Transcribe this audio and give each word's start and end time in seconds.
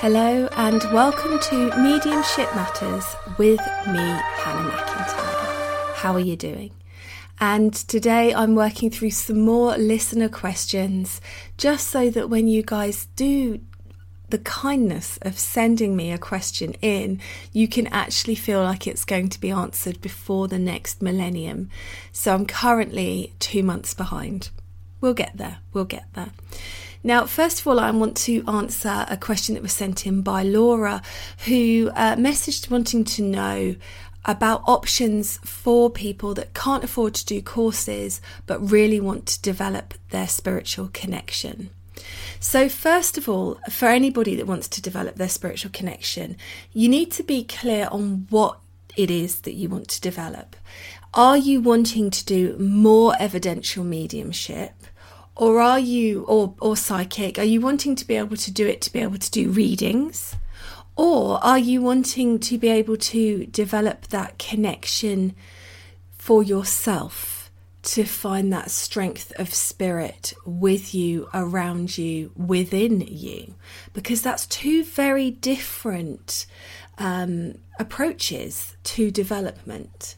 Hello 0.00 0.48
and 0.52 0.80
welcome 0.92 1.40
to 1.40 1.76
Mediumship 1.76 2.54
Matters 2.54 3.04
with 3.36 3.58
me, 3.88 3.98
Hannah 3.98 4.70
McIntyre. 4.70 5.94
How 5.94 6.12
are 6.12 6.20
you 6.20 6.36
doing? 6.36 6.70
And 7.40 7.74
today 7.74 8.32
I'm 8.32 8.54
working 8.54 8.90
through 8.90 9.10
some 9.10 9.40
more 9.40 9.76
listener 9.76 10.28
questions 10.28 11.20
just 11.56 11.88
so 11.88 12.10
that 12.10 12.30
when 12.30 12.46
you 12.46 12.62
guys 12.62 13.08
do 13.16 13.58
the 14.28 14.38
kindness 14.38 15.18
of 15.22 15.36
sending 15.36 15.96
me 15.96 16.12
a 16.12 16.18
question 16.18 16.74
in, 16.74 17.20
you 17.52 17.66
can 17.66 17.88
actually 17.88 18.36
feel 18.36 18.62
like 18.62 18.86
it's 18.86 19.04
going 19.04 19.28
to 19.30 19.40
be 19.40 19.50
answered 19.50 20.00
before 20.00 20.46
the 20.46 20.60
next 20.60 21.02
millennium. 21.02 21.70
So 22.12 22.34
I'm 22.34 22.46
currently 22.46 23.32
two 23.40 23.64
months 23.64 23.94
behind. 23.94 24.50
We'll 25.00 25.14
get 25.14 25.36
there, 25.36 25.58
we'll 25.72 25.86
get 25.86 26.06
there. 26.14 26.30
Now, 27.02 27.26
first 27.26 27.60
of 27.60 27.66
all, 27.66 27.78
I 27.78 27.90
want 27.90 28.16
to 28.18 28.44
answer 28.48 29.06
a 29.08 29.16
question 29.16 29.54
that 29.54 29.62
was 29.62 29.72
sent 29.72 30.06
in 30.06 30.22
by 30.22 30.42
Laura, 30.42 31.02
who 31.46 31.90
uh, 31.94 32.16
messaged 32.16 32.70
wanting 32.70 33.04
to 33.04 33.22
know 33.22 33.76
about 34.24 34.62
options 34.66 35.38
for 35.38 35.88
people 35.88 36.34
that 36.34 36.54
can't 36.54 36.84
afford 36.84 37.14
to 37.14 37.24
do 37.24 37.40
courses 37.40 38.20
but 38.46 38.70
really 38.70 39.00
want 39.00 39.26
to 39.26 39.40
develop 39.40 39.94
their 40.10 40.28
spiritual 40.28 40.90
connection. 40.92 41.70
So, 42.40 42.68
first 42.68 43.18
of 43.18 43.28
all, 43.28 43.58
for 43.70 43.86
anybody 43.86 44.36
that 44.36 44.46
wants 44.46 44.68
to 44.68 44.82
develop 44.82 45.16
their 45.16 45.28
spiritual 45.28 45.70
connection, 45.72 46.36
you 46.72 46.88
need 46.88 47.10
to 47.12 47.22
be 47.22 47.42
clear 47.42 47.88
on 47.90 48.26
what 48.30 48.58
it 48.96 49.10
is 49.10 49.40
that 49.42 49.54
you 49.54 49.68
want 49.68 49.88
to 49.88 50.00
develop. 50.00 50.56
Are 51.14 51.36
you 51.36 51.60
wanting 51.60 52.10
to 52.10 52.24
do 52.24 52.56
more 52.58 53.14
evidential 53.18 53.82
mediumship? 53.82 54.74
Or 55.38 55.60
are 55.60 55.78
you, 55.78 56.24
or, 56.24 56.54
or 56.60 56.76
psychic, 56.76 57.38
are 57.38 57.44
you 57.44 57.60
wanting 57.60 57.94
to 57.94 58.04
be 58.04 58.16
able 58.16 58.36
to 58.36 58.50
do 58.50 58.66
it 58.66 58.80
to 58.82 58.92
be 58.92 58.98
able 58.98 59.18
to 59.18 59.30
do 59.30 59.50
readings? 59.50 60.34
Or 60.96 61.38
are 61.44 61.60
you 61.60 61.80
wanting 61.80 62.40
to 62.40 62.58
be 62.58 62.68
able 62.68 62.96
to 62.96 63.46
develop 63.46 64.08
that 64.08 64.40
connection 64.40 65.36
for 66.10 66.42
yourself 66.42 67.52
to 67.82 68.02
find 68.02 68.52
that 68.52 68.72
strength 68.72 69.32
of 69.38 69.54
spirit 69.54 70.34
with 70.44 70.92
you, 70.92 71.28
around 71.32 71.96
you, 71.96 72.32
within 72.36 73.00
you? 73.00 73.54
Because 73.92 74.22
that's 74.22 74.44
two 74.44 74.82
very 74.82 75.30
different 75.30 76.46
um, 76.98 77.54
approaches 77.78 78.76
to 78.82 79.12
development. 79.12 80.16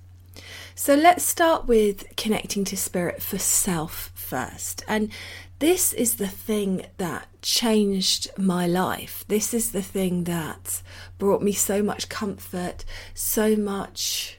So 0.74 0.94
let's 0.94 1.24
start 1.24 1.66
with 1.66 2.16
connecting 2.16 2.64
to 2.64 2.76
spirit 2.76 3.22
for 3.22 3.38
self 3.38 4.10
first. 4.14 4.84
And 4.88 5.10
this 5.58 5.92
is 5.92 6.16
the 6.16 6.28
thing 6.28 6.86
that 6.96 7.28
changed 7.42 8.30
my 8.38 8.66
life. 8.66 9.24
This 9.28 9.52
is 9.52 9.72
the 9.72 9.82
thing 9.82 10.24
that 10.24 10.82
brought 11.18 11.42
me 11.42 11.52
so 11.52 11.82
much 11.82 12.08
comfort, 12.08 12.84
so 13.14 13.56
much 13.56 14.38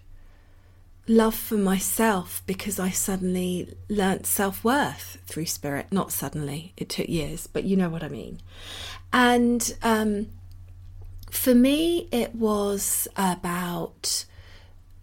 love 1.08 1.36
for 1.36 1.58
myself 1.58 2.42
because 2.46 2.80
I 2.80 2.90
suddenly 2.90 3.76
learnt 3.90 4.26
self 4.26 4.64
worth 4.64 5.18
through 5.28 5.46
spirit. 5.46 5.88
Not 5.92 6.12
suddenly, 6.12 6.74
it 6.78 6.90
took 6.90 7.10
years, 7.10 7.48
but 7.48 7.66
you 7.66 7.76
know 7.76 7.90
what 7.90 8.04
I 8.04 8.10
mean. 8.10 8.42
And 9.14 9.76
um, 9.84 10.28
for 11.30 11.54
me, 11.54 12.08
it 12.12 12.34
was 12.34 13.08
about 13.16 14.26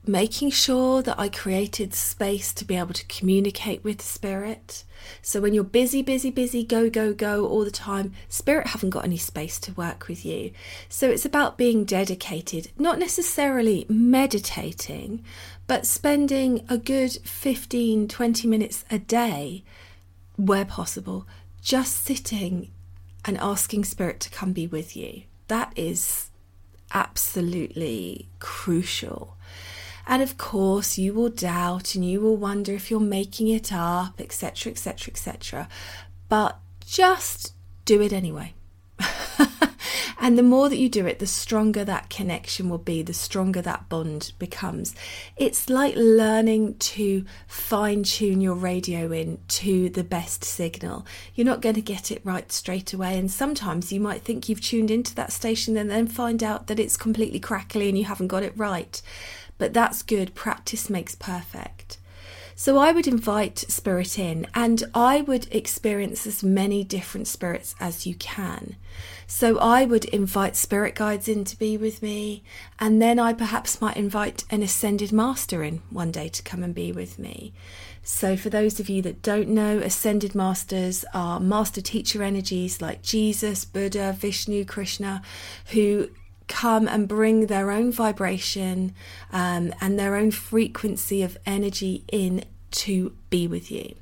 making 0.09 0.51
sure 0.51 1.03
that 1.03 1.19
I 1.21 1.29
created 1.29 1.95
space 1.95 2.53
to 2.55 2.65
be 2.65 2.77
able 2.77 2.95
to 2.95 3.07
communicate 3.07 3.85
with 3.85 4.01
spirit. 4.01 4.85
So 5.23 5.41
when 5.41 5.55
you're 5.55 5.65
busy, 5.65 6.03
busy, 6.03 6.31
busy, 6.31 6.65
go, 6.65 6.89
go, 6.91 7.13
go 7.13 7.47
all 7.47 7.65
the 7.65 7.71
time, 7.71 8.13
spirit 8.29 8.69
haven't 8.69 8.91
got 8.91 9.05
any 9.05 9.19
space 9.19 9.59
to 9.61 9.73
work 9.73 10.09
with 10.09 10.25
you. 10.25 10.53
So 10.89 11.09
it's 11.11 11.25
about 11.25 11.59
being 11.59 11.85
dedicated, 11.85 12.71
not 12.79 12.99
necessarily 12.99 13.87
meditating, 13.89 15.23
but 15.67 15.87
spending 15.87 16.65
a 16.69 16.79
good 16.79 17.13
15, 17.13 18.09
20 18.09 18.49
minutes 18.49 18.85
a 18.91 18.99
day, 18.99 19.63
where 20.37 20.65
possible, 20.65 21.27
just 21.61 22.05
sitting 22.05 22.71
and 23.25 23.37
asking 23.39 23.85
spirit 23.85 24.21
to 24.21 24.31
come 24.31 24.53
be 24.53 24.67
with 24.67 24.97
you. 24.97 25.25
That 25.49 25.73
is 25.77 26.31
absolutely 26.93 28.29
crucial. 28.39 29.37
And 30.09 30.23
of 30.23 30.39
course, 30.39 30.99
you 30.99 31.13
will 31.13 31.29
doubt 31.29 31.95
and 31.95 32.05
you 32.05 32.21
will 32.21 32.37
wonder 32.37 32.73
if 32.73 32.91
you're 32.91 32.99
making 32.99 33.49
it 33.49 33.73
up, 33.73 34.21
etc., 34.21 34.73
etc., 34.73 35.13
etc. 35.13 35.69
But 36.29 36.59
just 36.85 37.53
do 37.85 38.01
it 38.01 38.13
anyway. 38.13 38.55
And 40.21 40.37
the 40.37 40.43
more 40.43 40.69
that 40.69 40.79
you 40.79 40.89
do 40.89 41.07
it, 41.07 41.21
the 41.21 41.27
stronger 41.27 41.85
that 41.85 42.11
connection 42.11 42.69
will 42.69 42.79
be, 42.79 43.03
the 43.03 43.15
stronger 43.15 43.63
that 43.63 43.89
bond 43.89 44.33
becomes. 44.39 44.95
It's 45.37 45.71
like 45.71 45.95
learning 45.97 46.75
to 46.79 47.25
fine 47.47 48.03
tune 48.03 48.41
your 48.41 48.55
radio 48.55 49.13
in 49.13 49.39
to 49.49 49.89
the 49.89 50.03
best 50.03 50.43
signal. 50.43 51.07
You're 51.35 51.47
not 51.47 51.63
going 51.63 51.77
to 51.77 51.81
get 51.81 52.11
it 52.11 52.21
right 52.25 52.51
straight 52.51 52.93
away. 52.93 53.17
And 53.17 53.31
sometimes 53.31 53.93
you 53.93 54.01
might 54.01 54.23
think 54.23 54.49
you've 54.49 54.61
tuned 54.61 54.91
into 54.91 55.15
that 55.15 55.33
station 55.33 55.77
and 55.77 55.89
then 55.89 56.09
find 56.09 56.43
out 56.43 56.67
that 56.67 56.81
it's 56.81 56.97
completely 56.97 57.39
crackly 57.39 57.89
and 57.89 57.97
you 57.97 58.05
haven't 58.05 58.29
got 58.29 58.43
it 58.43 58.53
right. 58.57 59.01
But 59.59 59.75
that's 59.75 60.03
good. 60.03 60.35
Practice 60.35 60.89
makes 60.89 61.15
perfect. 61.15 61.99
So 62.61 62.77
I 62.77 62.91
would 62.91 63.07
invite 63.07 63.61
spirit 63.61 64.19
in 64.19 64.45
and 64.53 64.83
I 64.93 65.21
would 65.21 65.47
experience 65.55 66.27
as 66.27 66.43
many 66.43 66.83
different 66.83 67.29
spirits 67.29 67.77
as 67.79 68.05
you 68.05 68.17
can. 68.17 68.75
So 69.29 69.59
I 69.61 69.85
would 69.85 70.07
invite 70.07 70.57
spirit 70.57 70.97
guides 70.97 71.29
in 71.29 71.45
to 71.45 71.57
be 71.57 71.77
with 71.77 72.03
me, 72.03 72.43
and 72.81 73.01
then 73.01 73.21
I 73.21 73.33
perhaps 73.33 73.81
might 73.81 73.97
invite 73.97 74.43
an 74.51 74.65
ascended 74.65 75.13
master 75.13 75.63
in 75.63 75.83
one 75.91 76.11
day 76.11 76.29
to 76.31 76.43
come 76.43 76.65
and 76.65 76.75
be 76.75 76.91
with 76.91 77.17
me. 77.17 77.53
So, 78.03 78.37
for 78.37 78.51
those 78.51 78.81
of 78.81 78.89
you 78.89 79.03
that 79.03 79.23
don't 79.23 79.51
know, 79.51 79.79
ascended 79.79 80.35
masters 80.35 81.05
are 81.15 81.39
master 81.39 81.83
teacher 81.83 82.25
energies 82.25 82.81
like 82.81 83.03
Jesus, 83.03 83.65
Buddha, 83.67 84.17
Vishnu, 84.19 84.65
Krishna, 84.65 85.23
who 85.73 86.09
come 86.49 86.89
and 86.89 87.07
bring 87.07 87.47
their 87.47 87.71
own 87.71 87.93
vibration 87.93 88.95
um, 89.33 89.73
and 89.81 89.99
their 89.99 90.17
own 90.17 90.31
frequency 90.31 91.23
of 91.23 91.39
energy 91.47 92.05
in 92.11 92.45
to 92.71 93.15
be 93.31 93.47
with 93.47 93.71
you. 93.71 93.95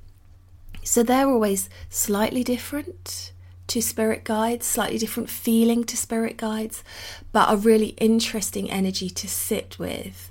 So 0.83 1.03
they're 1.03 1.29
always 1.29 1.69
slightly 1.91 2.45
different 2.45 3.33
to 3.67 3.83
spirit 3.83 4.25
guides, 4.25 4.65
slightly 4.65 4.99
different 4.99 5.29
feeling 5.29 5.85
to 5.85 5.97
spirit 5.97 6.37
guides, 6.37 6.85
but 7.33 7.53
a 7.53 7.57
really 7.57 7.89
interesting 7.99 8.71
energy 8.71 9.11
to 9.11 9.29
sit 9.29 9.79
with. 9.79 10.31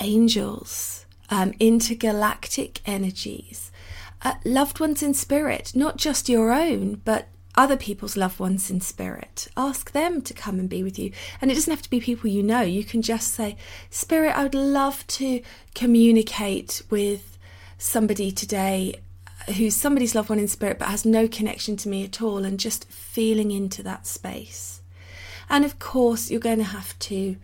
Angels, 0.00 1.04
um, 1.30 1.52
intergalactic 1.60 2.80
energies, 2.86 3.70
uh, 4.22 4.34
loved 4.44 4.80
ones 4.80 5.02
in 5.02 5.12
spirit, 5.12 5.72
not 5.74 5.98
just 5.98 6.28
your 6.28 6.52
own, 6.52 7.02
but 7.04 7.28
other 7.56 7.76
people's 7.76 8.16
loved 8.16 8.40
ones 8.40 8.70
in 8.70 8.80
spirit. 8.80 9.48
Ask 9.56 9.92
them 9.92 10.20
to 10.22 10.34
come 10.34 10.58
and 10.58 10.68
be 10.68 10.82
with 10.82 10.98
you. 10.98 11.12
And 11.40 11.50
it 11.50 11.54
doesn't 11.54 11.70
have 11.70 11.82
to 11.82 11.90
be 11.90 12.00
people 12.00 12.28
you 12.28 12.42
know. 12.42 12.62
You 12.62 12.84
can 12.84 13.02
just 13.02 13.32
say, 13.32 13.56
Spirit, 13.90 14.36
I 14.36 14.42
would 14.42 14.54
love 14.54 15.06
to 15.08 15.40
communicate 15.74 16.82
with 16.90 17.38
somebody 17.78 18.30
today 18.30 19.00
who's 19.56 19.76
somebody's 19.76 20.14
loved 20.14 20.30
one 20.30 20.38
in 20.38 20.48
spirit 20.48 20.78
but 20.78 20.88
has 20.88 21.04
no 21.04 21.28
connection 21.28 21.76
to 21.76 21.88
me 21.88 22.04
at 22.04 22.22
all, 22.22 22.44
and 22.44 22.58
just 22.58 22.88
feeling 22.88 23.50
into 23.50 23.82
that 23.82 24.06
space. 24.06 24.80
And 25.48 25.64
of 25.64 25.78
course, 25.78 26.30
you're 26.30 26.40
going 26.40 26.58
to 26.58 26.64
have 26.64 26.98
to 27.00 27.36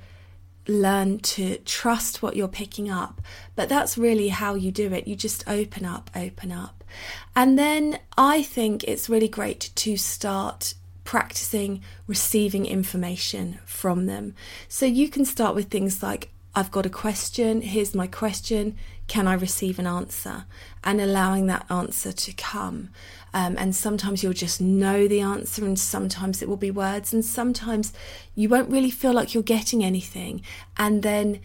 learn 0.69 1.19
to 1.19 1.57
trust 1.59 2.23
what 2.23 2.37
you're 2.37 2.49
picking 2.49 2.91
up. 2.91 3.21
But 3.57 3.69
that's 3.69 3.99
really 3.99 4.29
how 4.29 4.55
you 4.55 4.71
do 4.71 4.93
it. 4.93 5.09
You 5.09 5.17
just 5.17 5.49
open 5.49 5.85
up, 5.85 6.11
open 6.15 6.53
up. 6.53 6.85
And 7.35 7.59
then 7.59 7.99
I 8.17 8.43
think 8.43 8.85
it's 8.85 9.09
really 9.09 9.29
great 9.29 9.71
to 9.77 9.97
start 9.97 10.75
practicing 11.05 11.83
receiving 12.07 12.67
information 12.67 13.59
from 13.65 14.07
them. 14.07 14.35
So 14.69 14.87
you 14.87 15.09
can 15.09 15.25
start 15.25 15.55
with 15.55 15.69
things 15.69 16.03
like, 16.03 16.31
I've 16.55 16.71
got 16.71 16.87
a 16.87 16.91
question, 16.91 17.63
here's 17.63 17.95
my 17.95 18.07
question, 18.07 18.77
can 19.07 19.27
I 19.27 19.35
receive 19.35 19.79
an 19.79 19.87
answer? 19.87 20.45
And 20.85 21.01
allowing 21.01 21.47
that 21.47 21.67
answer 21.71 22.13
to 22.13 22.33
come. 22.33 22.91
Um, 23.33 23.57
and 23.59 23.75
sometimes 23.75 24.23
you'll 24.23 24.33
just 24.33 24.61
know 24.61 25.07
the 25.07 25.21
answer, 25.21 25.65
and 25.65 25.79
sometimes 25.79 26.43
it 26.43 26.49
will 26.49 26.57
be 26.57 26.71
words, 26.71 27.13
and 27.13 27.25
sometimes 27.25 27.93
you 28.35 28.49
won't 28.49 28.71
really 28.71 28.91
feel 28.91 29.13
like 29.13 29.35
you're 29.35 29.43
getting 29.43 29.85
anything. 29.85 30.43
And 30.77 31.03
then 31.03 31.41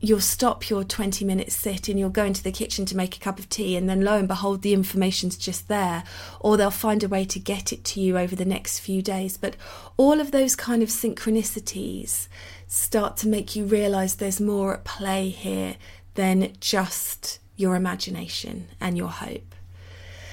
you'll 0.00 0.20
stop 0.20 0.70
your 0.70 0.82
20 0.82 1.26
minute 1.26 1.52
sit 1.52 1.86
and 1.86 1.98
you'll 1.98 2.08
go 2.08 2.24
into 2.24 2.42
the 2.42 2.50
kitchen 2.50 2.86
to 2.86 2.96
make 2.96 3.16
a 3.16 3.20
cup 3.20 3.38
of 3.38 3.48
tea, 3.48 3.76
and 3.76 3.88
then 3.88 4.02
lo 4.02 4.16
and 4.16 4.28
behold, 4.28 4.62
the 4.62 4.72
information's 4.72 5.36
just 5.36 5.68
there, 5.68 6.04
or 6.40 6.56
they'll 6.56 6.70
find 6.70 7.02
a 7.04 7.08
way 7.08 7.24
to 7.24 7.38
get 7.38 7.72
it 7.72 7.84
to 7.84 8.00
you 8.00 8.16
over 8.16 8.34
the 8.34 8.44
next 8.44 8.78
few 8.78 9.02
days. 9.02 9.36
But 9.36 9.56
all 9.96 10.20
of 10.20 10.30
those 10.30 10.56
kind 10.56 10.82
of 10.82 10.88
synchronicities 10.88 12.28
start 12.66 13.16
to 13.18 13.28
make 13.28 13.54
you 13.54 13.64
realize 13.64 14.16
there's 14.16 14.40
more 14.40 14.74
at 14.74 14.84
play 14.84 15.28
here 15.28 15.76
than 16.14 16.52
just 16.60 17.38
your 17.56 17.76
imagination 17.76 18.68
and 18.80 18.96
your 18.96 19.08
hope. 19.08 19.49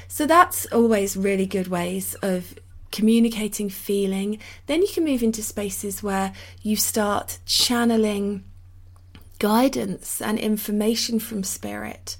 So 0.07 0.25
that's 0.25 0.65
always 0.67 1.17
really 1.17 1.45
good 1.45 1.67
ways 1.67 2.15
of 2.21 2.55
communicating 2.91 3.69
feeling. 3.69 4.39
Then 4.65 4.81
you 4.81 4.87
can 4.87 5.03
move 5.03 5.23
into 5.23 5.43
spaces 5.43 6.01
where 6.01 6.33
you 6.61 6.75
start 6.75 7.39
channeling 7.45 8.43
guidance 9.39 10.21
and 10.21 10.39
information 10.39 11.19
from 11.19 11.43
spirit. 11.43 12.17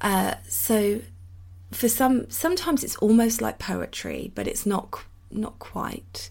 Uh, 0.00 0.34
so 0.48 1.00
for 1.72 1.88
some, 1.88 2.30
sometimes 2.30 2.84
it's 2.84 2.96
almost 2.96 3.40
like 3.40 3.58
poetry, 3.58 4.30
but 4.34 4.46
it's 4.46 4.66
not 4.66 5.00
not 5.32 5.58
quite. 5.60 6.30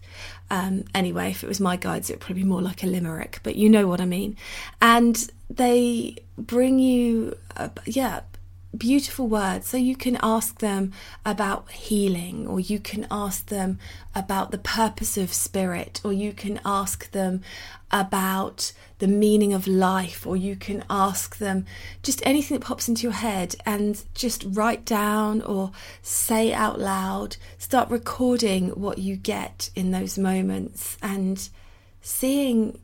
Um, 0.51 0.83
anyway, 0.93 1.31
if 1.31 1.43
it 1.43 1.47
was 1.47 1.61
my 1.61 1.77
guides, 1.77 2.09
it 2.09 2.13
would 2.13 2.19
probably 2.19 2.43
be 2.43 2.49
more 2.49 2.61
like 2.61 2.83
a 2.83 2.87
limerick, 2.87 3.39
but 3.43 3.55
you 3.55 3.69
know 3.69 3.87
what 3.87 4.01
I 4.01 4.05
mean. 4.05 4.35
And 4.81 5.29
they 5.49 6.17
bring 6.37 6.79
you, 6.79 7.37
uh, 7.55 7.69
yeah, 7.85 8.21
beautiful 8.77 9.27
words. 9.27 9.67
So 9.67 9.77
you 9.77 9.95
can 9.95 10.17
ask 10.21 10.59
them 10.59 10.93
about 11.25 11.71
healing, 11.71 12.47
or 12.47 12.59
you 12.59 12.79
can 12.79 13.07
ask 13.09 13.47
them 13.47 13.79
about 14.15 14.51
the 14.51 14.57
purpose 14.57 15.17
of 15.17 15.33
spirit, 15.33 16.01
or 16.03 16.13
you 16.13 16.33
can 16.33 16.59
ask 16.63 17.11
them 17.11 17.41
about 17.91 18.71
the 18.99 19.07
meaning 19.07 19.53
of 19.53 19.65
life, 19.65 20.27
or 20.27 20.37
you 20.37 20.55
can 20.55 20.83
ask 20.89 21.37
them 21.37 21.65
just 22.03 22.21
anything 22.25 22.57
that 22.59 22.65
pops 22.65 22.87
into 22.87 23.03
your 23.03 23.13
head 23.13 23.55
and 23.65 24.03
just 24.13 24.45
write 24.47 24.85
down 24.85 25.41
or 25.41 25.71
say 26.01 26.53
out 26.53 26.79
loud. 26.79 27.37
Start 27.57 27.89
recording 27.89 28.69
what 28.69 28.99
you 28.99 29.15
get 29.15 29.71
in 29.75 29.91
those 29.91 30.17
moments 30.17 30.97
and 31.01 31.49
seeing 32.01 32.79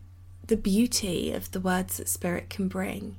the 0.48 0.58
beauty 0.58 1.32
of 1.32 1.52
the 1.52 1.60
words 1.60 1.98
that 1.98 2.10
spirit 2.10 2.50
can 2.50 2.68
bring. 2.68 3.18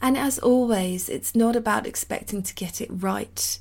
And 0.00 0.16
as 0.16 0.38
always, 0.38 1.08
it's 1.08 1.34
not 1.34 1.56
about 1.56 1.86
expecting 1.86 2.42
to 2.42 2.54
get 2.54 2.80
it 2.80 2.88
right 2.90 3.58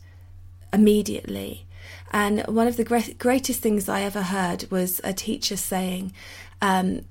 immediately. 0.71 1.65
And 2.11 2.41
one 2.47 2.67
of 2.67 2.77
the 2.77 2.83
great, 2.83 3.17
greatest 3.17 3.61
things 3.61 3.89
I 3.89 4.01
ever 4.01 4.21
heard 4.21 4.69
was 4.69 5.01
a 5.03 5.13
teacher 5.13 5.57
saying 5.57 6.13
um, 6.61 7.01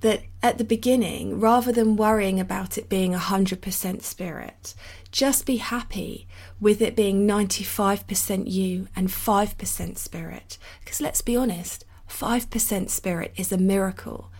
that 0.00 0.22
at 0.42 0.58
the 0.58 0.64
beginning, 0.64 1.38
rather 1.38 1.72
than 1.72 1.96
worrying 1.96 2.40
about 2.40 2.78
it 2.78 2.88
being 2.88 3.12
100% 3.12 4.02
spirit, 4.02 4.74
just 5.12 5.46
be 5.46 5.56
happy 5.56 6.26
with 6.60 6.80
it 6.80 6.96
being 6.96 7.26
95% 7.26 8.50
you 8.50 8.88
and 8.96 9.08
5% 9.08 9.98
spirit. 9.98 10.58
Because 10.80 11.00
let's 11.00 11.20
be 11.20 11.36
honest, 11.36 11.84
5% 12.10 12.90
spirit 12.90 13.32
is 13.36 13.52
a 13.52 13.58
miracle. 13.58 14.30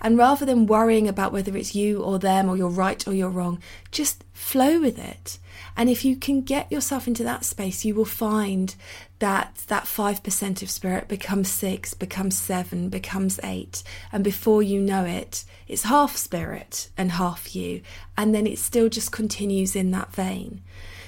And 0.00 0.18
rather 0.18 0.44
than 0.44 0.66
worrying 0.66 1.08
about 1.08 1.32
whether 1.32 1.56
it's 1.56 1.74
you 1.74 2.02
or 2.02 2.18
them 2.18 2.48
or 2.48 2.56
you're 2.56 2.68
right 2.68 3.06
or 3.06 3.14
you're 3.14 3.30
wrong, 3.30 3.60
just 3.90 4.24
flow 4.32 4.80
with 4.80 4.98
it. 4.98 5.38
And 5.76 5.88
if 5.88 6.04
you 6.04 6.16
can 6.16 6.42
get 6.42 6.70
yourself 6.72 7.06
into 7.06 7.22
that 7.24 7.44
space, 7.44 7.84
you 7.84 7.94
will 7.94 8.04
find 8.04 8.74
that 9.20 9.62
that 9.68 9.84
5% 9.84 10.62
of 10.62 10.70
spirit 10.70 11.08
becomes 11.08 11.50
6, 11.50 11.94
becomes 11.94 12.36
7, 12.38 12.88
becomes 12.88 13.38
8. 13.42 13.82
And 14.12 14.24
before 14.24 14.62
you 14.62 14.80
know 14.80 15.04
it, 15.04 15.44
it's 15.68 15.84
half 15.84 16.16
spirit 16.16 16.88
and 16.96 17.12
half 17.12 17.54
you. 17.54 17.82
And 18.16 18.34
then 18.34 18.46
it 18.46 18.58
still 18.58 18.88
just 18.88 19.12
continues 19.12 19.76
in 19.76 19.90
that 19.92 20.12
vein. 20.12 20.62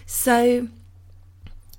So, 0.06 0.68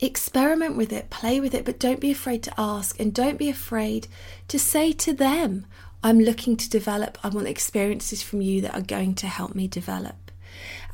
experiment 0.05 0.75
with 0.75 0.91
it, 0.91 1.09
play 1.09 1.39
with 1.39 1.53
it, 1.53 1.65
but 1.65 1.79
don't 1.79 1.99
be 1.99 2.11
afraid 2.11 2.43
to 2.43 2.53
ask 2.57 2.99
and 2.99 3.13
don't 3.13 3.37
be 3.37 3.49
afraid 3.49 4.07
to 4.47 4.59
say 4.59 4.91
to 4.93 5.13
them, 5.13 5.65
I'm 6.03 6.19
looking 6.19 6.57
to 6.57 6.69
develop, 6.69 7.17
I 7.23 7.29
want 7.29 7.47
experiences 7.47 8.21
from 8.21 8.41
you 8.41 8.61
that 8.61 8.75
are 8.75 8.81
going 8.81 9.15
to 9.15 9.27
help 9.27 9.55
me 9.55 9.67
develop. 9.67 10.15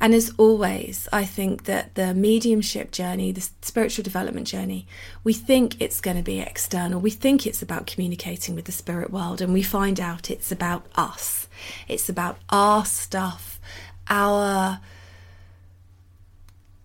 And 0.00 0.14
as 0.14 0.32
always, 0.38 1.08
I 1.12 1.24
think 1.24 1.64
that 1.64 1.94
the 1.94 2.14
mediumship 2.14 2.90
journey, 2.90 3.32
the 3.32 3.46
spiritual 3.60 4.02
development 4.02 4.46
journey, 4.46 4.86
we 5.24 5.34
think 5.34 5.80
it's 5.80 6.00
going 6.00 6.16
to 6.16 6.22
be 6.22 6.40
external. 6.40 7.00
We 7.00 7.10
think 7.10 7.46
it's 7.46 7.60
about 7.60 7.86
communicating 7.86 8.54
with 8.54 8.64
the 8.64 8.72
spirit 8.72 9.10
world, 9.10 9.42
and 9.42 9.52
we 9.52 9.62
find 9.62 10.00
out 10.00 10.30
it's 10.30 10.50
about 10.50 10.86
us. 10.94 11.48
It's 11.86 12.08
about 12.08 12.38
our 12.48 12.86
stuff, 12.86 13.60
our 14.08 14.80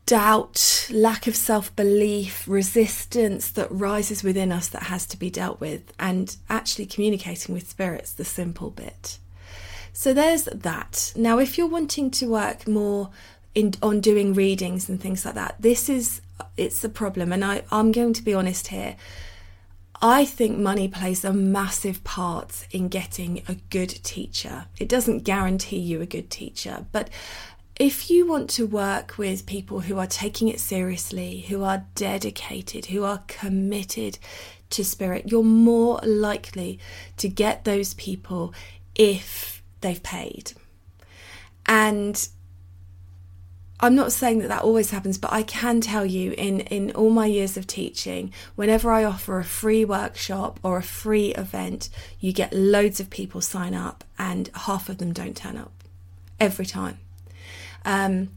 doubt, 0.06 0.88
lack 0.92 1.28
of 1.28 1.36
self 1.36 1.76
belief, 1.76 2.48
resistance 2.48 3.50
that 3.52 3.72
rises 3.72 4.24
within 4.24 4.52
us 4.52 4.68
that 4.70 4.84
has 4.84 5.06
to 5.08 5.18
be 5.18 5.30
dealt 5.30 5.60
with, 5.60 5.94
and 6.00 6.36
actually 6.50 6.86
communicating 6.86 7.54
with 7.54 7.70
spirits, 7.70 8.12
the 8.14 8.26
simple 8.26 8.70
bit. 8.70 9.18
So 9.94 10.14
there's 10.14 10.44
that. 10.44 11.14
Now, 11.16 11.40
if 11.40 11.58
you're 11.58 11.68
wanting 11.68 12.12
to 12.12 12.30
work 12.30 12.68
more 12.68 13.10
in, 13.54 13.74
on 13.82 14.02
doing 14.02 14.34
readings 14.34 14.90
and 14.90 15.02
things 15.02 15.26
like 15.26 15.36
that, 15.36 15.56
this 15.60 15.90
is 15.90 16.22
it's 16.58 16.84
a 16.84 16.90
problem. 16.90 17.32
And 17.32 17.44
I, 17.44 17.64
I'm 17.72 17.92
going 17.92 18.14
to 18.14 18.24
be 18.24 18.34
honest 18.34 18.68
here. 18.68 18.98
I 20.02 20.26
think 20.26 20.58
money 20.58 20.90
plays 20.90 21.24
a 21.24 21.32
massive 21.32 22.04
part 22.04 22.68
in 22.72 22.90
getting 22.90 23.44
a 23.48 23.56
good 23.70 23.90
teacher. 24.04 24.66
It 24.78 24.90
doesn't 24.90 25.24
guarantee 25.24 25.80
you 25.80 26.02
a 26.02 26.06
good 26.06 26.30
teacher, 26.30 26.86
but 26.92 27.10
if 27.78 28.10
you 28.10 28.26
want 28.26 28.50
to 28.52 28.66
work 28.66 29.18
with 29.18 29.46
people 29.46 29.82
who 29.82 30.00
are 30.00 30.08
taking 30.08 30.48
it 30.48 30.60
seriously, 30.60 31.42
who 31.50 31.64
are 31.64 31.86
dedicated, 31.96 32.86
who 32.88 33.04
are 33.04 33.24
committed 33.28 34.18
to 34.70 34.86
spirit, 34.86 35.30
you're 35.30 35.44
more 35.44 36.00
likely 36.04 36.80
to 37.18 37.28
get 37.28 37.66
those 37.66 37.94
people 37.96 38.54
if 38.96 39.62
they've 39.82 40.02
paid. 40.02 40.54
And 41.66 42.28
I'm 43.82 43.96
not 43.96 44.14
saying 44.14 44.40
that 44.40 44.48
that 44.48 44.62
always 44.62 44.92
happens, 44.92 45.18
but 45.18 45.34
I 45.34 45.44
can 45.44 45.82
tell 45.82 46.06
you 46.06 46.32
in, 46.38 46.62
in 46.62 46.92
all 46.92 47.10
my 47.10 47.26
years 47.26 47.58
of 47.58 47.68
teaching, 47.68 48.32
whenever 48.56 48.90
I 48.90 49.04
offer 49.04 49.38
a 49.38 49.44
free 49.44 49.84
workshop 49.84 50.62
or 50.64 50.78
a 50.78 50.84
free 50.84 51.34
event, 51.34 51.90
you 52.22 52.32
get 52.32 52.54
loads 52.54 53.02
of 53.02 53.10
people 53.10 53.42
sign 53.42 53.74
up 53.74 54.06
and 54.18 54.50
half 54.54 54.88
of 54.88 55.00
them 55.00 55.12
don't 55.12 55.36
turn 55.36 55.58
up 55.58 55.74
every 56.40 56.66
time. 56.66 57.00
Um, 57.86 58.30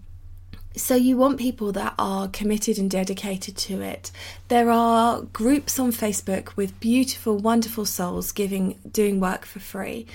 so 0.77 0.95
you 0.95 1.17
want 1.17 1.39
people 1.39 1.73
that 1.73 1.95
are 1.99 2.29
committed 2.29 2.79
and 2.79 2.91
dedicated 2.91 3.57
to 3.57 3.81
it. 3.81 4.13
There 4.47 4.71
are 4.71 5.23
groups 5.23 5.79
on 5.79 5.91
Facebook 5.91 6.55
with 6.57 6.79
beautiful, 6.79 7.37
wonderful 7.37 7.85
souls 7.85 8.31
giving 8.31 8.79
doing 8.91 9.19
work 9.19 9.45
for 9.45 9.59
free. 9.59 10.07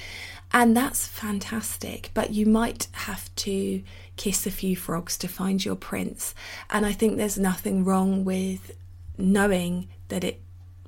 And 0.54 0.78
that's 0.78 1.08
fantastic, 1.08 2.12
but 2.13 2.32
you 2.32 2.46
might 2.46 2.88
have 2.92 3.34
to 3.38 3.84
kiss 4.16 4.46
a 4.46 4.52
few 4.52 4.75
frogs 4.75 5.18
to 5.18 5.28
find 5.28 5.66
your 5.66 5.75
prince. 5.75 6.36
And 6.70 6.86
I 6.86 6.92
think 6.94 7.18
there's 7.18 7.40
nothing 7.40 7.84
wrong 7.84 8.24
with 8.24 8.75
knowing 9.18 9.90
that 10.10 10.24
it 10.24 10.40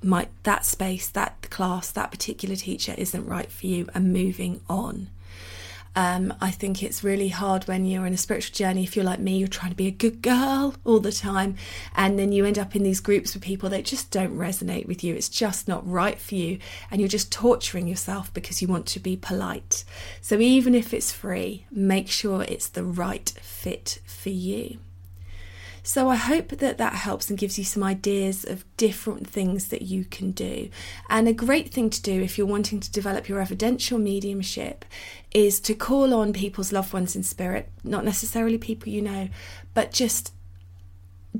might 0.02 0.28
that 0.44 0.64
space, 0.64 1.08
that 1.08 1.50
class, 1.50 1.90
that 1.90 2.12
particular 2.12 2.54
teacher 2.54 2.94
isn't 2.96 3.26
right 3.26 3.50
for 3.50 3.66
you 3.66 3.88
and 3.92 4.12
moving 4.12 4.60
on. 4.68 5.08
Um, 5.96 6.34
I 6.42 6.50
think 6.50 6.82
it's 6.82 7.02
really 7.02 7.28
hard 7.28 7.66
when 7.66 7.86
you're 7.86 8.04
in 8.04 8.12
a 8.12 8.18
spiritual 8.18 8.54
journey. 8.54 8.84
If 8.84 8.94
you're 8.94 9.04
like 9.04 9.18
me, 9.18 9.38
you're 9.38 9.48
trying 9.48 9.70
to 9.70 9.76
be 9.76 9.86
a 9.86 9.90
good 9.90 10.20
girl 10.20 10.74
all 10.84 11.00
the 11.00 11.10
time, 11.10 11.56
and 11.96 12.18
then 12.18 12.32
you 12.32 12.44
end 12.44 12.58
up 12.58 12.76
in 12.76 12.82
these 12.82 13.00
groups 13.00 13.32
with 13.32 13.42
people 13.42 13.70
that 13.70 13.86
just 13.86 14.10
don't 14.10 14.36
resonate 14.36 14.86
with 14.86 15.02
you. 15.02 15.14
It's 15.14 15.30
just 15.30 15.66
not 15.66 15.88
right 15.88 16.18
for 16.18 16.34
you, 16.34 16.58
and 16.90 17.00
you're 17.00 17.08
just 17.08 17.32
torturing 17.32 17.88
yourself 17.88 18.32
because 18.34 18.60
you 18.60 18.68
want 18.68 18.84
to 18.88 19.00
be 19.00 19.16
polite. 19.16 19.84
So, 20.20 20.38
even 20.38 20.74
if 20.74 20.92
it's 20.92 21.12
free, 21.12 21.64
make 21.70 22.08
sure 22.08 22.42
it's 22.42 22.68
the 22.68 22.84
right 22.84 23.30
fit 23.40 24.00
for 24.04 24.28
you. 24.28 24.78
So 25.86 26.08
I 26.08 26.16
hope 26.16 26.48
that 26.48 26.78
that 26.78 26.94
helps 26.94 27.30
and 27.30 27.38
gives 27.38 27.60
you 27.60 27.64
some 27.64 27.84
ideas 27.84 28.44
of 28.44 28.64
different 28.76 29.30
things 29.30 29.68
that 29.68 29.82
you 29.82 30.04
can 30.04 30.32
do. 30.32 30.68
And 31.08 31.28
a 31.28 31.32
great 31.32 31.72
thing 31.72 31.90
to 31.90 32.02
do 32.02 32.20
if 32.20 32.36
you're 32.36 32.44
wanting 32.44 32.80
to 32.80 32.90
develop 32.90 33.28
your 33.28 33.40
evidential 33.40 33.96
mediumship 33.96 34.84
is 35.30 35.60
to 35.60 35.74
call 35.74 36.12
on 36.12 36.32
people's 36.32 36.72
loved 36.72 36.92
ones 36.92 37.14
in 37.14 37.22
spirit, 37.22 37.70
not 37.84 38.04
necessarily 38.04 38.58
people 38.58 38.88
you 38.88 39.00
know, 39.00 39.28
but 39.74 39.92
just 39.92 40.32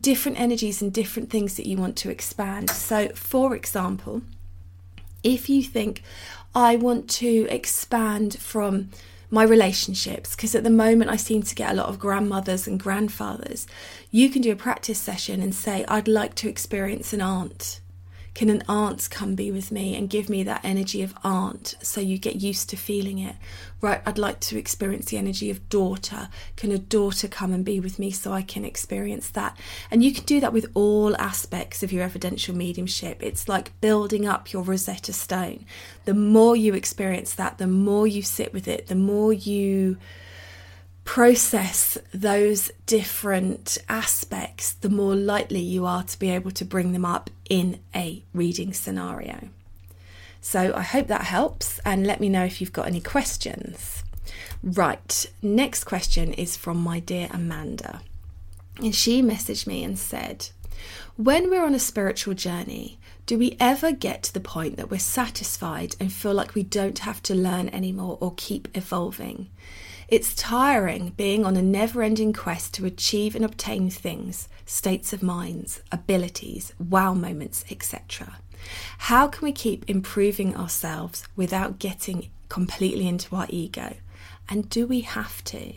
different 0.00 0.38
energies 0.38 0.80
and 0.80 0.92
different 0.92 1.28
things 1.28 1.56
that 1.56 1.66
you 1.66 1.76
want 1.76 1.96
to 1.96 2.10
expand. 2.10 2.70
So, 2.70 3.08
for 3.16 3.56
example, 3.56 4.22
if 5.24 5.50
you 5.50 5.64
think, 5.64 6.04
I 6.54 6.76
want 6.76 7.10
to 7.10 7.48
expand 7.50 8.38
from 8.38 8.90
my 9.36 9.44
relationships 9.44 10.34
because 10.34 10.54
at 10.54 10.64
the 10.64 10.70
moment 10.70 11.10
I 11.10 11.16
seem 11.16 11.42
to 11.42 11.54
get 11.54 11.70
a 11.70 11.74
lot 11.74 11.90
of 11.90 11.98
grandmothers 11.98 12.66
and 12.66 12.80
grandfathers. 12.80 13.66
You 14.10 14.30
can 14.30 14.40
do 14.40 14.50
a 14.50 14.56
practice 14.56 14.98
session 14.98 15.42
and 15.42 15.54
say, 15.54 15.84
I'd 15.86 16.08
like 16.08 16.34
to 16.36 16.48
experience 16.48 17.12
an 17.12 17.20
aunt. 17.20 17.80
Can 18.36 18.50
an 18.50 18.62
aunt 18.68 19.08
come 19.08 19.34
be 19.34 19.50
with 19.50 19.72
me 19.72 19.96
and 19.96 20.10
give 20.10 20.28
me 20.28 20.42
that 20.42 20.60
energy 20.62 21.00
of 21.00 21.14
aunt 21.24 21.74
so 21.80 22.02
you 22.02 22.18
get 22.18 22.36
used 22.36 22.68
to 22.68 22.76
feeling 22.76 23.18
it? 23.18 23.34
Right, 23.80 24.02
I'd 24.04 24.18
like 24.18 24.40
to 24.40 24.58
experience 24.58 25.06
the 25.06 25.16
energy 25.16 25.48
of 25.48 25.66
daughter. 25.70 26.28
Can 26.54 26.70
a 26.70 26.76
daughter 26.76 27.28
come 27.28 27.50
and 27.50 27.64
be 27.64 27.80
with 27.80 27.98
me 27.98 28.10
so 28.10 28.34
I 28.34 28.42
can 28.42 28.62
experience 28.62 29.30
that? 29.30 29.56
And 29.90 30.04
you 30.04 30.12
can 30.12 30.24
do 30.24 30.38
that 30.40 30.52
with 30.52 30.70
all 30.74 31.16
aspects 31.16 31.82
of 31.82 31.92
your 31.92 32.02
evidential 32.02 32.54
mediumship. 32.54 33.22
It's 33.22 33.48
like 33.48 33.80
building 33.80 34.26
up 34.26 34.52
your 34.52 34.62
Rosetta 34.62 35.14
Stone. 35.14 35.64
The 36.04 36.12
more 36.12 36.54
you 36.54 36.74
experience 36.74 37.32
that, 37.36 37.56
the 37.56 37.66
more 37.66 38.06
you 38.06 38.20
sit 38.20 38.52
with 38.52 38.68
it, 38.68 38.88
the 38.88 38.96
more 38.96 39.32
you 39.32 39.96
process 41.06 41.96
those 42.12 42.70
different 42.84 43.78
aspects, 43.88 44.74
the 44.74 44.90
more 44.90 45.16
likely 45.16 45.60
you 45.60 45.86
are 45.86 46.02
to 46.02 46.18
be 46.18 46.28
able 46.28 46.50
to 46.50 46.66
bring 46.66 46.92
them 46.92 47.06
up 47.06 47.30
in 47.48 47.80
a 47.94 48.24
reading 48.32 48.72
scenario. 48.72 49.48
So 50.40 50.72
I 50.74 50.82
hope 50.82 51.08
that 51.08 51.22
helps 51.22 51.80
and 51.84 52.06
let 52.06 52.20
me 52.20 52.28
know 52.28 52.44
if 52.44 52.60
you've 52.60 52.72
got 52.72 52.86
any 52.86 53.00
questions. 53.00 54.04
Right, 54.62 55.26
next 55.42 55.84
question 55.84 56.32
is 56.32 56.56
from 56.56 56.78
my 56.78 57.00
dear 57.00 57.28
Amanda. 57.32 58.02
And 58.78 58.94
she 58.94 59.22
messaged 59.22 59.66
me 59.66 59.82
and 59.82 59.98
said, 59.98 60.50
When 61.16 61.50
we're 61.50 61.64
on 61.64 61.74
a 61.74 61.80
spiritual 61.80 62.34
journey, 62.34 62.98
do 63.26 63.38
we 63.38 63.56
ever 63.58 63.90
get 63.90 64.22
to 64.24 64.34
the 64.34 64.40
point 64.40 64.76
that 64.76 64.90
we're 64.90 64.98
satisfied 65.00 65.96
and 65.98 66.12
feel 66.12 66.34
like 66.34 66.54
we 66.54 66.62
don't 66.62 67.00
have 67.00 67.22
to 67.24 67.34
learn 67.34 67.68
anymore 67.70 68.18
or 68.20 68.34
keep 68.36 68.68
evolving? 68.76 69.48
It's 70.08 70.34
tiring 70.34 71.10
being 71.16 71.44
on 71.44 71.56
a 71.56 71.62
never 71.62 72.02
ending 72.02 72.32
quest 72.32 72.74
to 72.74 72.86
achieve 72.86 73.34
and 73.34 73.44
obtain 73.44 73.90
things, 73.90 74.48
states 74.64 75.12
of 75.12 75.22
minds, 75.22 75.80
abilities, 75.90 76.72
wow 76.78 77.12
moments, 77.12 77.64
etc. 77.70 78.38
How 78.98 79.26
can 79.26 79.44
we 79.44 79.52
keep 79.52 79.88
improving 79.88 80.56
ourselves 80.56 81.24
without 81.34 81.80
getting 81.80 82.30
completely 82.48 83.08
into 83.08 83.34
our 83.34 83.46
ego? 83.48 83.96
And 84.48 84.70
do 84.70 84.86
we 84.86 85.00
have 85.00 85.42
to? 85.44 85.74